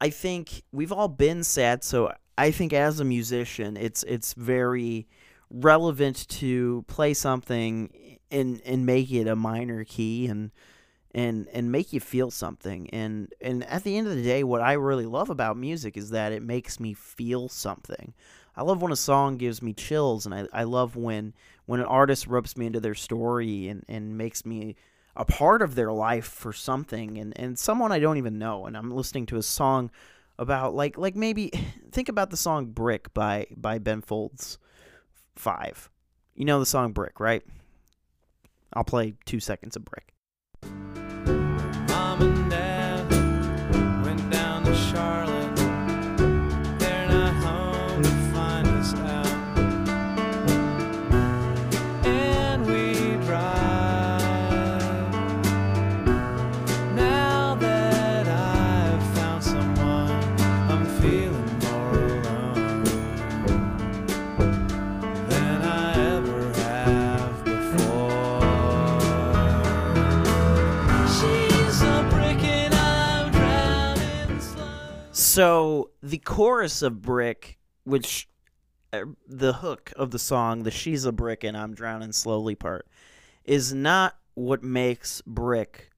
I 0.00 0.10
think 0.10 0.62
we've 0.72 0.92
all 0.92 1.08
been 1.08 1.44
sad, 1.44 1.84
so 1.84 2.12
I 2.36 2.50
think 2.50 2.72
as 2.72 3.00
a 3.00 3.04
musician, 3.04 3.76
it's 3.76 4.02
it's 4.04 4.32
very 4.32 5.06
relevant 5.50 6.26
to 6.28 6.84
play 6.88 7.12
something 7.12 8.18
and 8.30 8.62
and 8.64 8.86
make 8.86 9.12
it 9.12 9.28
a 9.28 9.36
minor 9.36 9.84
key 9.84 10.26
and 10.26 10.50
and 11.14 11.46
and 11.52 11.70
make 11.70 11.92
you 11.92 12.00
feel 12.00 12.30
something. 12.30 12.90
And 12.90 13.32
and 13.40 13.64
at 13.64 13.84
the 13.84 13.96
end 13.96 14.08
of 14.08 14.16
the 14.16 14.22
day 14.22 14.42
what 14.42 14.60
i 14.60 14.72
really 14.72 15.06
love 15.06 15.30
about 15.30 15.56
music 15.56 15.96
is 15.96 16.10
that 16.10 16.32
it 16.32 16.42
makes 16.42 16.80
me 16.80 16.92
feel 16.92 17.48
something. 17.48 18.12
I 18.56 18.62
love 18.62 18.82
when 18.82 18.92
a 18.92 18.96
song 18.96 19.36
gives 19.36 19.62
me 19.62 19.72
chills 19.72 20.26
and 20.26 20.34
i, 20.34 20.46
I 20.52 20.64
love 20.64 20.96
when 20.96 21.34
when 21.66 21.80
an 21.80 21.86
artist 21.86 22.26
ropes 22.26 22.56
me 22.56 22.66
into 22.66 22.80
their 22.80 22.94
story 22.94 23.68
and 23.68 23.84
and 23.88 24.18
makes 24.18 24.44
me 24.44 24.74
a 25.16 25.24
part 25.24 25.62
of 25.62 25.76
their 25.76 25.92
life 25.92 26.26
for 26.26 26.52
something. 26.52 27.16
And 27.18 27.38
and 27.38 27.58
someone 27.58 27.92
i 27.92 28.00
don't 28.00 28.18
even 28.18 28.38
know 28.38 28.66
and 28.66 28.76
i'm 28.76 28.90
listening 28.90 29.26
to 29.26 29.36
a 29.36 29.42
song 29.42 29.90
about 30.36 30.74
like 30.74 30.98
like 30.98 31.14
maybe 31.14 31.52
think 31.92 32.08
about 32.08 32.30
the 32.30 32.36
song 32.36 32.66
brick 32.66 33.14
by 33.14 33.46
by 33.56 33.78
ben 33.78 34.02
folds 34.02 34.58
five. 35.36 35.88
You 36.34 36.44
know 36.44 36.58
the 36.58 36.66
song 36.66 36.92
brick 36.92 37.20
right? 37.20 37.44
I'll 38.72 38.82
play 38.82 39.14
two 39.24 39.38
seconds 39.38 39.76
of 39.76 39.84
brick 39.84 40.13
So 75.34 75.90
the 76.00 76.18
chorus 76.18 76.80
of 76.80 77.02
Brick, 77.02 77.58
which 77.82 78.28
uh, 78.92 79.00
the 79.26 79.54
hook 79.54 79.92
of 79.96 80.12
the 80.12 80.18
song, 80.20 80.62
the 80.62 80.70
"She's 80.70 81.04
a 81.04 81.10
Brick 81.10 81.42
and 81.42 81.56
I'm 81.56 81.74
Drowning 81.74 82.12
Slowly" 82.12 82.54
part, 82.54 82.86
is 83.44 83.74
not 83.74 84.16
what 84.34 84.62
makes 84.62 85.22
Brick 85.22 85.90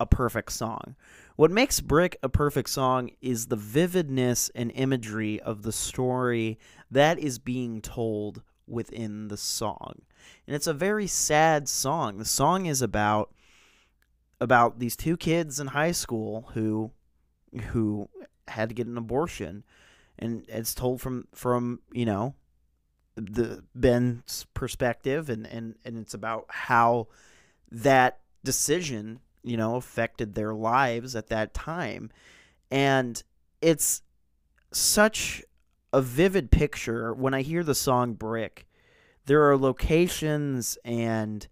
a 0.00 0.06
perfect 0.06 0.52
song. 0.52 0.96
What 1.36 1.50
makes 1.50 1.80
Brick 1.80 2.16
a 2.22 2.30
perfect 2.30 2.70
song 2.70 3.10
is 3.20 3.48
the 3.48 3.56
vividness 3.56 4.50
and 4.54 4.72
imagery 4.74 5.38
of 5.38 5.60
the 5.60 5.72
story 5.72 6.58
that 6.90 7.18
is 7.18 7.38
being 7.38 7.82
told 7.82 8.40
within 8.66 9.28
the 9.28 9.36
song. 9.36 10.00
And 10.46 10.56
it's 10.56 10.66
a 10.66 10.72
very 10.72 11.06
sad 11.06 11.68
song. 11.68 12.16
The 12.16 12.24
song 12.24 12.64
is 12.64 12.80
about 12.80 13.34
about 14.40 14.78
these 14.78 14.96
two 14.96 15.18
kids 15.18 15.60
in 15.60 15.66
high 15.66 15.92
school 15.92 16.48
who 16.54 16.92
who 17.72 18.08
had 18.50 18.68
to 18.68 18.74
get 18.74 18.86
an 18.86 18.98
abortion. 18.98 19.64
And 20.18 20.44
it's 20.48 20.74
told 20.74 21.00
from 21.00 21.28
from 21.34 21.80
you 21.92 22.04
know 22.04 22.34
the 23.16 23.64
Ben's 23.74 24.46
perspective 24.54 25.30
and 25.30 25.46
and 25.46 25.76
and 25.84 25.98
it's 25.98 26.14
about 26.14 26.46
how 26.48 27.08
that 27.70 28.20
decision 28.44 29.20
you 29.42 29.56
know 29.56 29.76
affected 29.76 30.34
their 30.34 30.54
lives 30.54 31.16
at 31.16 31.28
that 31.28 31.54
time. 31.54 32.10
And 32.70 33.22
it's 33.60 34.02
such 34.72 35.42
a 35.92 36.00
vivid 36.00 36.50
picture. 36.50 37.12
When 37.14 37.34
i 37.34 37.42
hear 37.42 37.64
the 37.64 37.74
song 37.74 38.14
brick 38.14 38.66
there 39.26 39.48
are 39.48 39.56
locations 39.56 40.76
and 40.84 41.46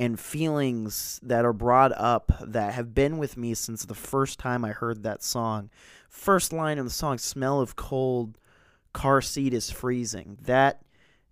and 0.00 0.18
feelings 0.18 1.20
that 1.22 1.44
are 1.44 1.52
brought 1.52 1.92
up 1.92 2.32
that 2.40 2.72
have 2.72 2.94
been 2.94 3.18
with 3.18 3.36
me 3.36 3.52
since 3.52 3.84
the 3.84 3.94
first 3.94 4.38
time 4.38 4.64
I 4.64 4.70
heard 4.70 5.02
that 5.02 5.22
song. 5.22 5.68
First 6.08 6.54
line 6.54 6.78
of 6.78 6.86
the 6.86 6.90
song, 6.90 7.18
"Smell 7.18 7.60
of 7.60 7.76
cold 7.76 8.38
car 8.94 9.20
seat 9.20 9.52
is 9.52 9.70
freezing." 9.70 10.38
That 10.40 10.82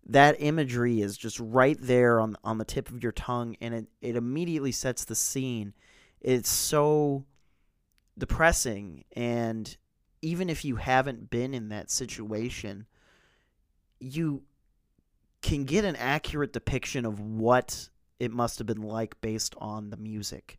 that 0.05 0.37
imagery 0.39 1.01
is 1.01 1.17
just 1.17 1.41
right 1.41 1.79
there 1.81 2.21
on 2.21 2.37
on 2.45 2.59
the 2.59 2.67
tip 2.67 2.91
of 2.91 3.03
your 3.03 3.11
tongue, 3.11 3.57
and 3.59 3.73
it 3.73 3.87
it 4.03 4.17
immediately 4.17 4.73
sets 4.73 5.03
the 5.03 5.15
scene. 5.15 5.73
It's 6.21 6.51
so 6.51 7.25
depressing, 8.19 9.05
and 9.13 9.79
even 10.21 10.51
if 10.51 10.63
you 10.63 10.77
haven't 10.77 11.31
been 11.31 11.55
in 11.55 11.71
that 11.71 11.91
situation, 11.91 12.87
you 13.99 14.43
can 15.41 15.65
get 15.65 15.87
an 15.87 15.97
accurate 15.97 16.53
depiction 16.53 17.07
of 17.07 17.19
what 17.19 17.89
it 18.21 18.33
must 18.33 18.59
have 18.59 18.67
been 18.67 18.83
like 18.83 19.21
based 19.21 19.55
on 19.59 19.91
the 19.91 19.97
music. 19.97 20.59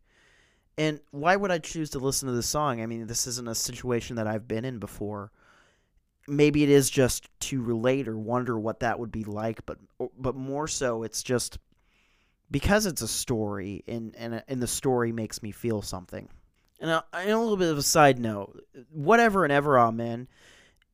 And 0.78 1.02
why 1.12 1.36
would 1.36 1.52
I 1.52 1.58
choose 1.58 1.90
to 1.92 2.00
listen 2.00 2.28
to 2.28 2.34
this 2.34 2.48
song? 2.48 2.82
I 2.82 2.86
mean, 2.86 3.06
this 3.08 3.28
isn't 3.28 3.48
a 3.48 3.56
situation 3.56 4.16
that 4.16 4.28
I've 4.28 4.48
been 4.48 4.64
in 4.64 4.80
before. 4.80 5.32
Maybe 6.28 6.64
it 6.64 6.70
is 6.70 6.90
just 6.90 7.28
to 7.42 7.62
relate 7.62 8.08
or 8.08 8.18
wonder 8.18 8.58
what 8.58 8.80
that 8.80 9.00
would 9.00 9.12
be 9.12 9.24
like, 9.24 9.66
but 9.66 9.78
but 10.18 10.36
more 10.36 10.68
so, 10.68 11.04
it's 11.04 11.24
just 11.24 11.58
because 12.52 12.86
it's 12.86 13.02
a 13.02 13.08
story, 13.08 13.84
and 13.88 14.16
and 14.16 14.44
and 14.48 14.62
the 14.62 14.68
story 14.68 15.12
makes 15.12 15.44
me 15.44 15.52
feel 15.52 15.82
something. 15.82 16.30
And 16.80 16.92
a, 16.92 17.04
and 17.12 17.32
a 17.32 17.40
little 17.40 17.58
bit 17.58 17.72
of 17.72 17.78
a 17.78 17.84
side 17.84 18.20
note, 18.20 18.64
whatever 18.90 19.44
and 19.44 19.52
ever 19.52 19.78
amen 19.78 20.28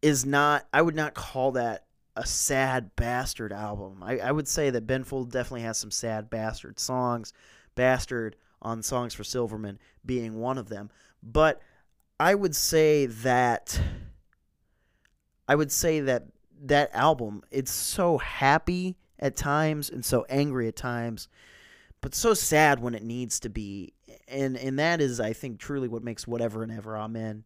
is 0.02 0.26
not. 0.26 0.66
I 0.74 0.82
would 0.82 0.96
not 0.96 1.14
call 1.14 1.52
that 1.52 1.85
a 2.16 2.26
sad 2.26 2.96
bastard 2.96 3.52
album. 3.52 4.02
I, 4.02 4.20
I 4.20 4.32
would 4.32 4.48
say 4.48 4.70
that 4.70 4.88
Ben 4.88 5.04
Fold 5.04 5.32
definitely 5.32 5.62
has 5.64 5.78
some 5.78 5.92
sad 5.92 6.30
bastard 6.30 6.80
songs. 6.80 7.34
Bastard 7.76 8.36
on 8.62 8.82
Songs 8.82 9.14
for 9.14 9.24
Silverman 9.24 9.80
being 10.06 10.40
one 10.40 10.58
of 10.58 10.70
them. 10.70 10.90
But 11.22 11.62
I 12.20 12.36
would 12.36 12.56
say 12.56 13.06
that 13.06 13.80
I 15.48 15.56
would 15.56 15.72
say 15.72 16.00
that 16.02 16.24
that 16.64 16.90
album 16.94 17.44
it's 17.52 17.72
so 17.72 18.18
happy 18.18 18.96
at 19.20 19.36
times 19.36 19.90
and 19.90 20.04
so 20.04 20.26
angry 20.30 20.68
at 20.68 20.76
times, 20.76 21.28
but 22.02 22.16
so 22.16 22.34
sad 22.34 22.80
when 22.80 22.96
it 22.96 23.04
needs 23.04 23.40
to 23.42 23.50
be. 23.50 23.94
And 24.28 24.58
and 24.58 24.80
that 24.80 25.02
is 25.02 25.20
I 25.20 25.34
think 25.34 25.60
truly 25.60 25.88
what 25.88 26.04
makes 26.04 26.26
whatever 26.26 26.64
and 26.64 26.72
ever 26.72 26.98
amen 26.98 27.44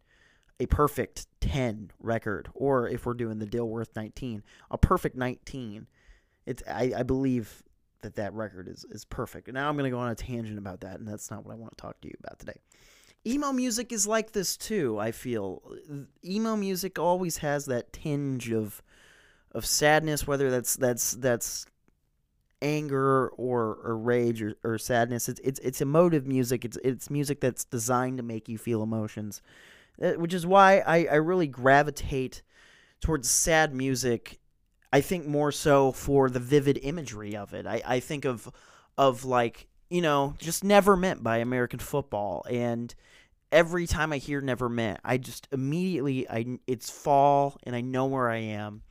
a 0.60 0.66
perfect 0.66 1.28
10 1.42 1.92
record 2.00 2.50
or 2.54 2.88
if 2.88 3.06
we're 3.06 3.14
doing 3.14 3.40
the 3.40 3.46
Dilworth 3.46 3.96
19 3.96 4.44
a 4.72 4.78
perfect 4.78 5.16
19 5.16 5.88
it's 6.46 6.64
I, 6.68 6.92
I 6.98 7.04
believe 7.04 7.64
that 8.02 8.16
that 8.16 8.34
record 8.34 8.70
is, 8.70 8.86
is 8.92 9.04
perfect. 9.04 9.50
And 9.50 9.56
now 9.56 9.68
I'm 9.68 9.76
going 9.76 9.90
to 9.90 9.96
go 9.96 10.00
on 10.00 10.10
a 10.10 10.16
tangent 10.16 10.58
about 10.58 10.82
that 10.82 11.00
and 11.00 11.08
that's 11.08 11.30
not 11.30 11.46
what 11.46 11.54
I 11.54 11.56
want 11.56 11.78
to 11.78 11.82
talk 11.82 12.00
to 12.02 12.08
you 12.08 12.16
about 12.20 12.40
today. 12.40 12.60
Emo 13.28 13.52
music 13.52 13.92
is 13.92 14.08
like 14.08 14.32
this 14.32 14.56
too 14.58 14.98
I 15.00 15.12
feel. 15.12 15.62
Emo 16.24 16.56
music 16.56 16.98
always 16.98 17.38
has 17.38 17.66
that 17.66 17.92
tinge 17.94 18.52
of 18.52 18.82
of 19.52 19.66
sadness 19.66 20.28
whether 20.28 20.52
that's 20.52 20.76
that's 20.76 21.12
that's 21.14 21.66
anger 22.62 23.30
or, 23.30 23.76
or 23.84 23.98
rage 23.98 24.42
or, 24.42 24.56
or 24.64 24.78
sadness. 24.78 25.30
It's, 25.30 25.40
it's 25.44 25.60
it's 25.60 25.82
emotive 25.82 26.28
music. 26.28 26.66
It's 26.66 26.78
it's 26.84 27.10
music 27.10 27.42
that's 27.42 27.66
designed 27.66 28.18
to 28.18 28.24
make 28.24 28.50
you 28.50 28.58
feel 28.58 28.84
emotions 28.84 29.42
Uh, 30.02 30.14
which 30.14 30.34
is 30.34 30.46
why 30.46 30.80
I, 30.80 31.06
I 31.06 31.16
really 31.16 31.48
gravitate 31.48 32.42
towards 33.02 33.30
sad 33.30 33.74
music. 33.74 34.40
I 34.92 35.02
think 35.02 35.28
more 35.28 35.52
so 35.52 35.92
for 35.92 36.30
the 36.30 36.40
vivid 36.40 36.80
imagery 36.82 37.36
of 37.36 37.54
it. 37.54 37.68
I, 37.68 37.82
I 37.86 38.00
think 38.00 38.26
of 38.26 38.50
of 38.98 39.26
like 39.26 39.68
you 39.90 40.02
know 40.02 40.36
just 40.40 40.64
Never 40.64 40.96
Meant 40.96 41.24
by 41.24 41.38
American 41.38 41.80
Football, 41.80 42.46
and 42.50 42.94
every 43.52 43.88
time 43.88 44.14
I 44.14 44.18
hear 44.18 44.42
Never 44.42 44.70
Meant, 44.70 45.00
I 45.04 45.18
just 45.18 45.48
immediately 45.52 46.30
I 46.30 46.60
it's 46.66 46.90
fall 46.90 47.58
and 47.64 47.76
I 47.76 47.82
know 47.82 48.06
where 48.06 48.30
I 48.30 48.38
am, 48.38 48.84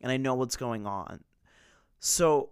and 0.00 0.12
I 0.12 0.16
know 0.16 0.34
what's 0.34 0.56
going 0.56 0.86
on. 0.86 1.24
So 1.98 2.50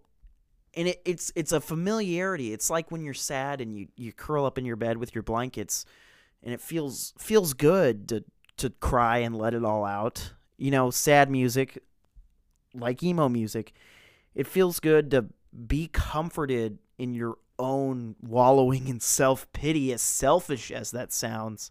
and 0.75 0.88
it, 0.88 1.01
it's 1.05 1.33
it's 1.35 1.53
a 1.53 1.61
familiarity. 1.61 2.53
It's 2.53 2.70
like 2.70 2.90
when 2.90 3.05
you're 3.05 3.14
sad 3.14 3.61
and 3.61 3.77
you 3.77 3.88
you 3.96 4.12
curl 4.12 4.44
up 4.44 4.59
in 4.59 4.64
your 4.64 4.77
bed 4.77 4.99
with 4.99 5.14
your 5.14 5.23
blankets, 5.23 5.85
and 6.42 6.55
it 6.55 6.61
feels 6.61 7.14
feels 7.18 7.55
good 7.55 8.09
to 8.09 8.24
to 8.59 8.70
cry 8.70 9.18
and 9.18 9.37
let 9.37 9.55
it 9.55 9.64
all 9.64 9.85
out. 9.85 10.35
You 10.57 10.70
know, 10.70 10.90
sad 10.90 11.31
music, 11.31 11.83
like 12.74 13.03
emo 13.03 13.29
music, 13.29 13.72
it 14.35 14.46
feels 14.46 14.81
good 14.81 15.11
to 15.12 15.26
be 15.66 15.88
comforted 15.88 16.79
in 16.98 17.14
your 17.14 17.38
own 17.59 18.16
wallowing 18.20 18.88
in 18.88 19.00
self 19.00 19.50
pity, 19.53 19.92
as 19.92 20.03
selfish 20.03 20.70
as 20.70 20.90
that 20.90 21.12
sounds. 21.12 21.70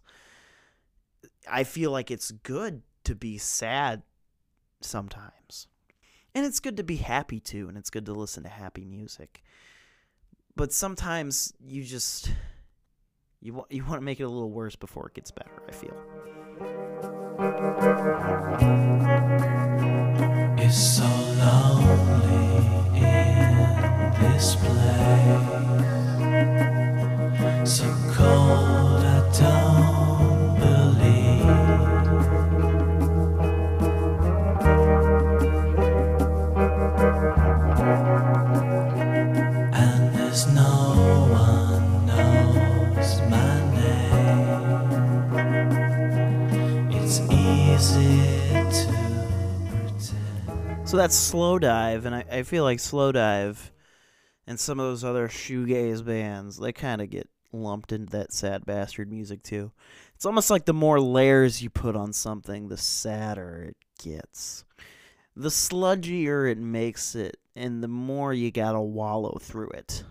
I 1.50 1.64
feel 1.64 1.90
like 1.90 2.10
it's 2.10 2.30
good 2.30 2.82
to 3.04 3.14
be 3.14 3.38
sad 3.38 4.02
sometimes. 4.80 5.68
And 6.34 6.46
it's 6.46 6.60
good 6.60 6.76
to 6.76 6.84
be 6.84 6.96
happy 6.96 7.40
too, 7.40 7.68
and 7.68 7.76
it's 7.76 7.90
good 7.90 8.06
to 8.06 8.12
listen 8.12 8.44
to 8.44 8.48
happy 8.48 8.84
music. 8.84 9.42
But 10.54 10.72
sometimes 10.72 11.52
you 11.60 11.82
just 11.82 12.30
you 13.42 13.54
want 13.54 13.72
you 13.72 13.82
want 13.84 14.00
to 14.00 14.04
make 14.04 14.20
it 14.20 14.24
a 14.24 14.28
little 14.28 14.50
worse 14.50 14.76
before 14.76 15.08
it 15.08 15.14
gets 15.14 15.30
better, 15.30 15.62
I 15.68 15.72
feel. 15.72 15.96
It's 20.58 20.76
so 20.76 21.04
lonely 21.38 22.66
in 22.98 24.12
this 24.20 24.56
place. 24.56 25.70
So 27.64 27.86
cold, 28.12 28.79
that's 51.00 51.32
Slowdive, 51.32 52.04
and 52.04 52.14
I, 52.14 52.24
I 52.30 52.42
feel 52.42 52.62
like 52.62 52.76
Slowdive 52.76 53.70
and 54.46 54.60
some 54.60 54.78
of 54.78 54.84
those 54.84 55.02
other 55.02 55.28
shoegaze 55.28 56.04
bands, 56.04 56.58
they 56.58 56.72
kind 56.72 57.00
of 57.00 57.08
get 57.08 57.26
lumped 57.54 57.90
into 57.90 58.10
that 58.10 58.34
sad 58.34 58.66
bastard 58.66 59.10
music 59.10 59.42
too. 59.42 59.72
It's 60.14 60.26
almost 60.26 60.50
like 60.50 60.66
the 60.66 60.74
more 60.74 61.00
layers 61.00 61.62
you 61.62 61.70
put 61.70 61.96
on 61.96 62.12
something, 62.12 62.68
the 62.68 62.76
sadder 62.76 63.70
it 63.70 63.76
gets. 64.04 64.66
The 65.34 65.48
sludgier 65.48 66.52
it 66.52 66.58
makes 66.58 67.14
it, 67.14 67.38
and 67.56 67.82
the 67.82 67.88
more 67.88 68.34
you 68.34 68.50
gotta 68.50 68.82
wallow 68.82 69.38
through 69.40 69.70
it. 69.70 70.04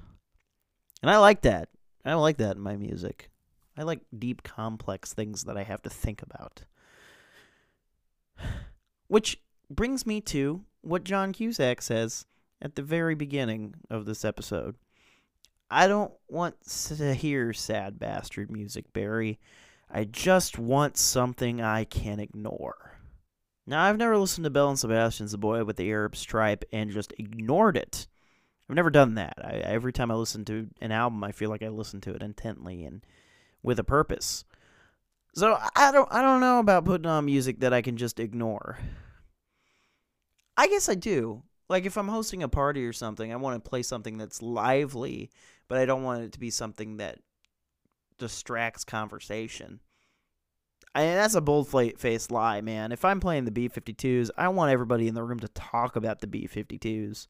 And 1.04 1.12
I 1.12 1.20
like 1.20 1.42
that. 1.42 1.70
I 2.04 2.16
like 2.16 2.38
that 2.38 2.56
in 2.56 2.64
my 2.64 2.76
music. 2.76 3.30
I 3.78 3.84
like 3.84 4.00
deep, 4.18 4.42
complex 4.42 5.14
things 5.14 5.44
that 5.44 5.56
I 5.56 5.62
have 5.62 5.84
to 5.84 5.90
think 5.92 6.24
about. 6.24 6.64
Which 9.08 9.40
brings 9.70 10.08
me 10.08 10.20
to 10.22 10.66
what 10.82 11.04
John 11.04 11.34
Cusack 11.34 11.82
says 11.82 12.26
at 12.62 12.76
the 12.76 12.82
very 12.82 13.16
beginning 13.16 13.76
of 13.90 14.06
this 14.06 14.26
episode. 14.26 14.76
I 15.72 15.88
don't 15.88 16.12
want 16.28 16.56
to 16.88 17.14
hear 17.14 17.54
sad 17.54 18.00
bastard 18.00 18.52
music, 18.52 18.92
Barry. 18.92 19.40
I 19.92 20.04
just 20.04 20.58
want 20.58 20.98
something 20.98 21.62
I 21.62 21.84
can 21.84 22.20
ignore. 22.20 23.00
Now, 23.68 23.84
I've 23.84 23.98
never 23.98 24.18
listened 24.18 24.46
to 24.46 24.50
Belle 24.50 24.70
and 24.70 24.80
Sebastian's 24.80 25.32
The 25.32 25.38
Boy 25.38 25.64
with 25.64 25.78
the 25.78 25.90
Arab 25.90 26.16
Stripe 26.16 26.66
and 26.72 26.90
just 26.90 27.14
ignored 27.20 27.78
it. 27.78 28.08
I've 28.68 28.76
never 28.76 28.90
done 28.90 29.16
that. 29.16 29.36
I, 29.44 29.58
every 29.58 29.94
time 29.94 30.10
I 30.12 30.16
listen 30.16 30.44
to 30.46 30.70
an 30.82 30.92
album, 30.92 31.24
I 31.24 31.32
feel 31.32 31.50
like 31.50 31.62
I 31.62 31.70
listen 31.70 32.02
to 32.02 32.14
it 32.14 32.24
intently 32.24 32.84
and 32.84 33.04
with 33.62 33.80
a 33.80 33.84
purpose. 33.84 34.44
So 35.36 35.58
I 35.76 35.92
don't 35.92 36.08
I 36.12 36.22
don't 36.22 36.40
know 36.40 36.60
about 36.60 36.86
putting 36.86 37.06
on 37.06 37.26
music 37.26 37.60
that 37.60 37.74
I 37.74 37.82
can 37.82 37.98
just 37.98 38.20
ignore. 38.20 38.80
I 40.60 40.68
guess 40.68 40.90
I 40.90 40.96
do. 40.96 41.44
Like 41.70 41.86
if 41.86 41.98
I'm 41.98 42.10
hosting 42.10 42.44
a 42.44 42.50
party 42.50 42.86
or 42.86 42.92
something, 42.92 43.32
I 43.32 43.38
want 43.38 43.64
to 43.64 43.70
play 43.70 43.82
something 43.82 44.18
that's 44.18 44.42
lively, 44.42 45.32
but 45.70 45.78
I 45.78 45.86
don't 45.86 46.04
want 46.04 46.24
it 46.24 46.34
to 46.34 46.40
be 46.40 46.50
something 46.50 46.98
that 46.98 47.20
distracts 48.18 48.84
conversation. 48.84 49.80
I 50.94 51.06
that's 51.06 51.36
a 51.36 51.40
bold 51.40 51.70
faced 51.70 52.30
lie, 52.30 52.60
man. 52.60 52.92
If 52.92 53.06
I'm 53.06 53.22
playing 53.22 53.46
the 53.46 53.52
B52s, 53.52 54.32
I 54.38 54.50
want 54.50 54.74
everybody 54.74 55.08
in 55.08 55.14
the 55.14 55.24
room 55.24 55.40
to 55.40 55.48
talk 55.48 55.96
about 55.96 56.20
the 56.20 56.28
B52s. 56.28 57.28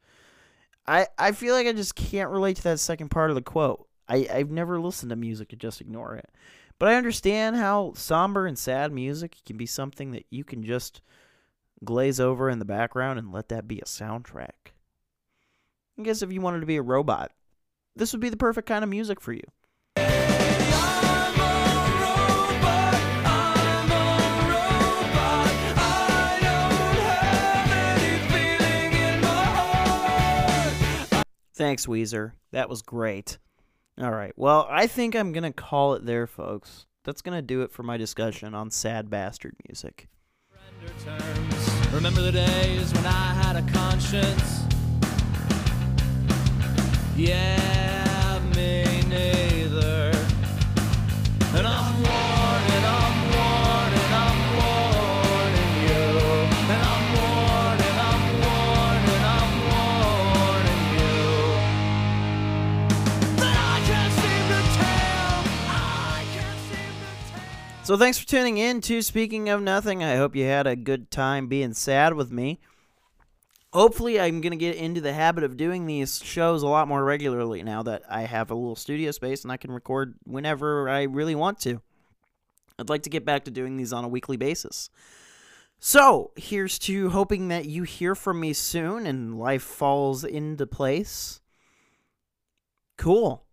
I 0.88 1.06
I 1.20 1.32
feel 1.34 1.54
like 1.54 1.68
I 1.68 1.74
just 1.74 1.94
can't 1.94 2.32
relate 2.32 2.56
to 2.58 2.64
that 2.64 2.80
second 2.80 3.10
part 3.10 3.30
of 3.30 3.36
the 3.36 3.44
quote. 3.44 3.88
I 4.08 4.28
I've 4.34 4.50
never 4.50 4.80
listened 4.80 5.12
to 5.12 5.16
music 5.16 5.50
to 5.50 5.56
just 5.56 5.82
ignore 5.82 6.16
it. 6.16 6.32
But 6.80 6.90
I 6.90 6.96
understand 6.96 7.58
how 7.58 7.94
somber 7.96 8.48
and 8.48 8.58
sad 8.58 8.92
music 8.92 9.36
can 9.46 9.56
be 9.56 9.68
something 9.68 10.14
that 10.14 10.26
you 10.32 10.44
can 10.44 10.64
just 10.64 11.04
glaze 11.84 12.20
over 12.20 12.50
in 12.50 12.60
the 12.60 12.66
background 12.66 13.20
and 13.20 13.32
let 13.32 13.50
that 13.50 13.68
be 13.68 13.80
a 13.80 13.86
soundtrack. 13.86 14.74
I 15.98 16.04
guess 16.04 16.22
if 16.22 16.32
you 16.32 16.42
wanted 16.42 16.62
to 16.62 16.66
be 16.66 16.78
a 16.78 16.82
robot, 16.82 17.32
this 17.96 18.12
would 18.14 18.22
be 18.22 18.30
the 18.30 18.38
perfect 18.38 18.68
kind 18.68 18.84
of 18.84 18.90
music 18.90 19.20
for 19.20 19.34
you. 19.34 19.44
Thanks, 31.54 31.88
Weezer. 31.88 32.32
That 32.54 32.70
was 32.70 32.82
great. 32.82 33.38
All 34.00 34.12
right. 34.12 34.32
Well, 34.38 34.66
I 34.70 34.88
think 34.88 35.14
I'm 35.14 35.34
going 35.34 35.44
to 35.44 35.52
call 35.52 35.94
it 35.94 36.06
there, 36.06 36.26
folks. 36.26 36.86
That's 37.04 37.22
going 37.22 37.38
to 37.38 37.42
do 37.42 37.64
it 37.64 37.72
for 37.72 37.84
my 37.84 37.98
discussion 37.98 38.54
on 38.54 38.72
sad 38.72 39.10
bastard 39.10 39.56
music. 39.68 40.08
Remember 42.00 42.22
the 42.22 42.32
days 42.32 42.94
when 42.94 43.06
I 43.06 43.34
had 43.44 43.58
a 43.58 43.72
conscience? 43.74 44.64
Yeah, 47.18 47.69
So 67.90 67.98
thanks 67.98 68.20
for 68.20 68.28
tuning 68.28 68.60
in 68.60 68.82
to 68.82 69.02
Speaking 69.02 69.50
of 69.50 69.64
Nothing. 69.64 70.04
I 70.04 70.16
hope 70.16 70.36
you 70.36 70.46
had 70.46 70.68
a 70.68 70.76
good 70.76 71.10
time 71.10 71.48
being 71.48 71.74
sad 71.74 72.14
with 72.14 72.32
me. 72.32 72.60
Hopefully, 73.74 74.20
I'm 74.20 74.42
going 74.42 74.52
to 74.52 74.58
get 74.58 74.76
into 74.76 75.02
the 75.02 75.12
habit 75.12 75.44
of 75.44 75.58
doing 75.58 75.88
these 75.88 76.22
shows 76.24 76.62
a 76.62 76.68
lot 76.68 76.88
more 76.88 77.04
regularly 77.04 77.64
now 77.64 77.82
that 77.82 78.04
I 78.08 78.26
have 78.26 78.52
a 78.52 78.54
little 78.54 78.76
studio 78.76 79.10
space 79.10 79.42
and 79.42 79.52
I 79.52 79.58
can 79.58 79.72
record 79.72 80.14
whenever 80.24 80.88
I 80.88 81.02
really 81.06 81.34
want 81.34 81.62
to. 81.62 81.82
I'd 82.78 82.90
like 82.90 83.02
to 83.02 83.10
get 83.10 83.26
back 83.26 83.46
to 83.46 83.52
doing 83.52 83.76
these 83.76 83.92
on 83.92 84.06
a 84.06 84.08
weekly 84.08 84.38
basis. 84.38 84.92
So, 85.80 86.30
here's 86.36 86.78
to 86.78 87.10
hoping 87.10 87.48
that 87.48 87.66
you 87.66 87.82
hear 87.82 88.14
from 88.14 88.40
me 88.40 88.54
soon 88.54 89.08
and 89.08 89.40
life 89.40 89.64
falls 89.64 90.24
into 90.24 90.68
place. 90.68 91.42
Cool. 93.00 93.48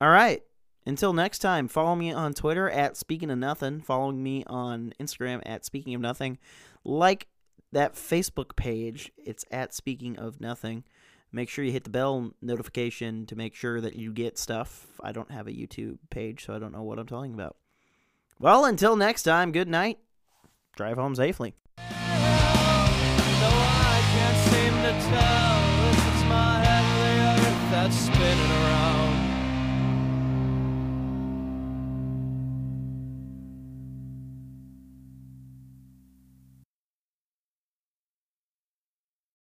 All 0.00 0.10
right. 0.10 0.44
Until 0.86 1.14
next 1.14 1.38
time, 1.38 1.68
follow 1.68 1.96
me 1.96 2.12
on 2.12 2.34
Twitter 2.34 2.68
at 2.68 2.96
Speaking 2.96 3.30
of 3.30 3.38
Nothing. 3.38 3.80
Follow 3.80 4.12
me 4.12 4.44
on 4.46 4.92
Instagram 5.00 5.40
at 5.46 5.64
Speaking 5.64 5.94
of 5.94 6.00
Nothing. 6.00 6.38
Like 6.84 7.28
that 7.72 7.94
Facebook 7.94 8.56
page. 8.56 9.12
It's 9.16 9.44
at 9.50 9.74
Speaking 9.74 10.18
of 10.18 10.40
Nothing. 10.40 10.84
Make 11.32 11.48
sure 11.48 11.64
you 11.64 11.72
hit 11.72 11.84
the 11.84 11.90
bell 11.90 12.32
notification 12.40 13.26
to 13.26 13.34
make 13.34 13.54
sure 13.54 13.80
that 13.80 13.96
you 13.96 14.12
get 14.12 14.38
stuff. 14.38 15.00
I 15.02 15.12
don't 15.12 15.30
have 15.30 15.48
a 15.48 15.52
YouTube 15.52 15.98
page, 16.10 16.44
so 16.44 16.54
I 16.54 16.58
don't 16.58 16.72
know 16.72 16.82
what 16.82 16.98
I'm 16.98 17.06
talking 17.06 17.34
about. 17.34 17.56
Well, 18.38 18.64
until 18.64 18.94
next 18.94 19.24
time, 19.24 19.52
good 19.52 19.68
night. 19.68 19.98
Drive 20.76 20.96
home 20.96 21.14
safely. 21.14 21.54
Though 21.76 21.84
I 21.84 24.00
can't 24.12 24.36
seem 24.50 24.72
to 24.82 24.92
tell 25.08 25.90
if 25.90 25.98
it's 26.14 26.24
my 26.28 26.64
head 26.64 27.40
or 27.40 27.44
that's 27.70 27.96
spinning 27.96 28.50
around. 28.50 28.83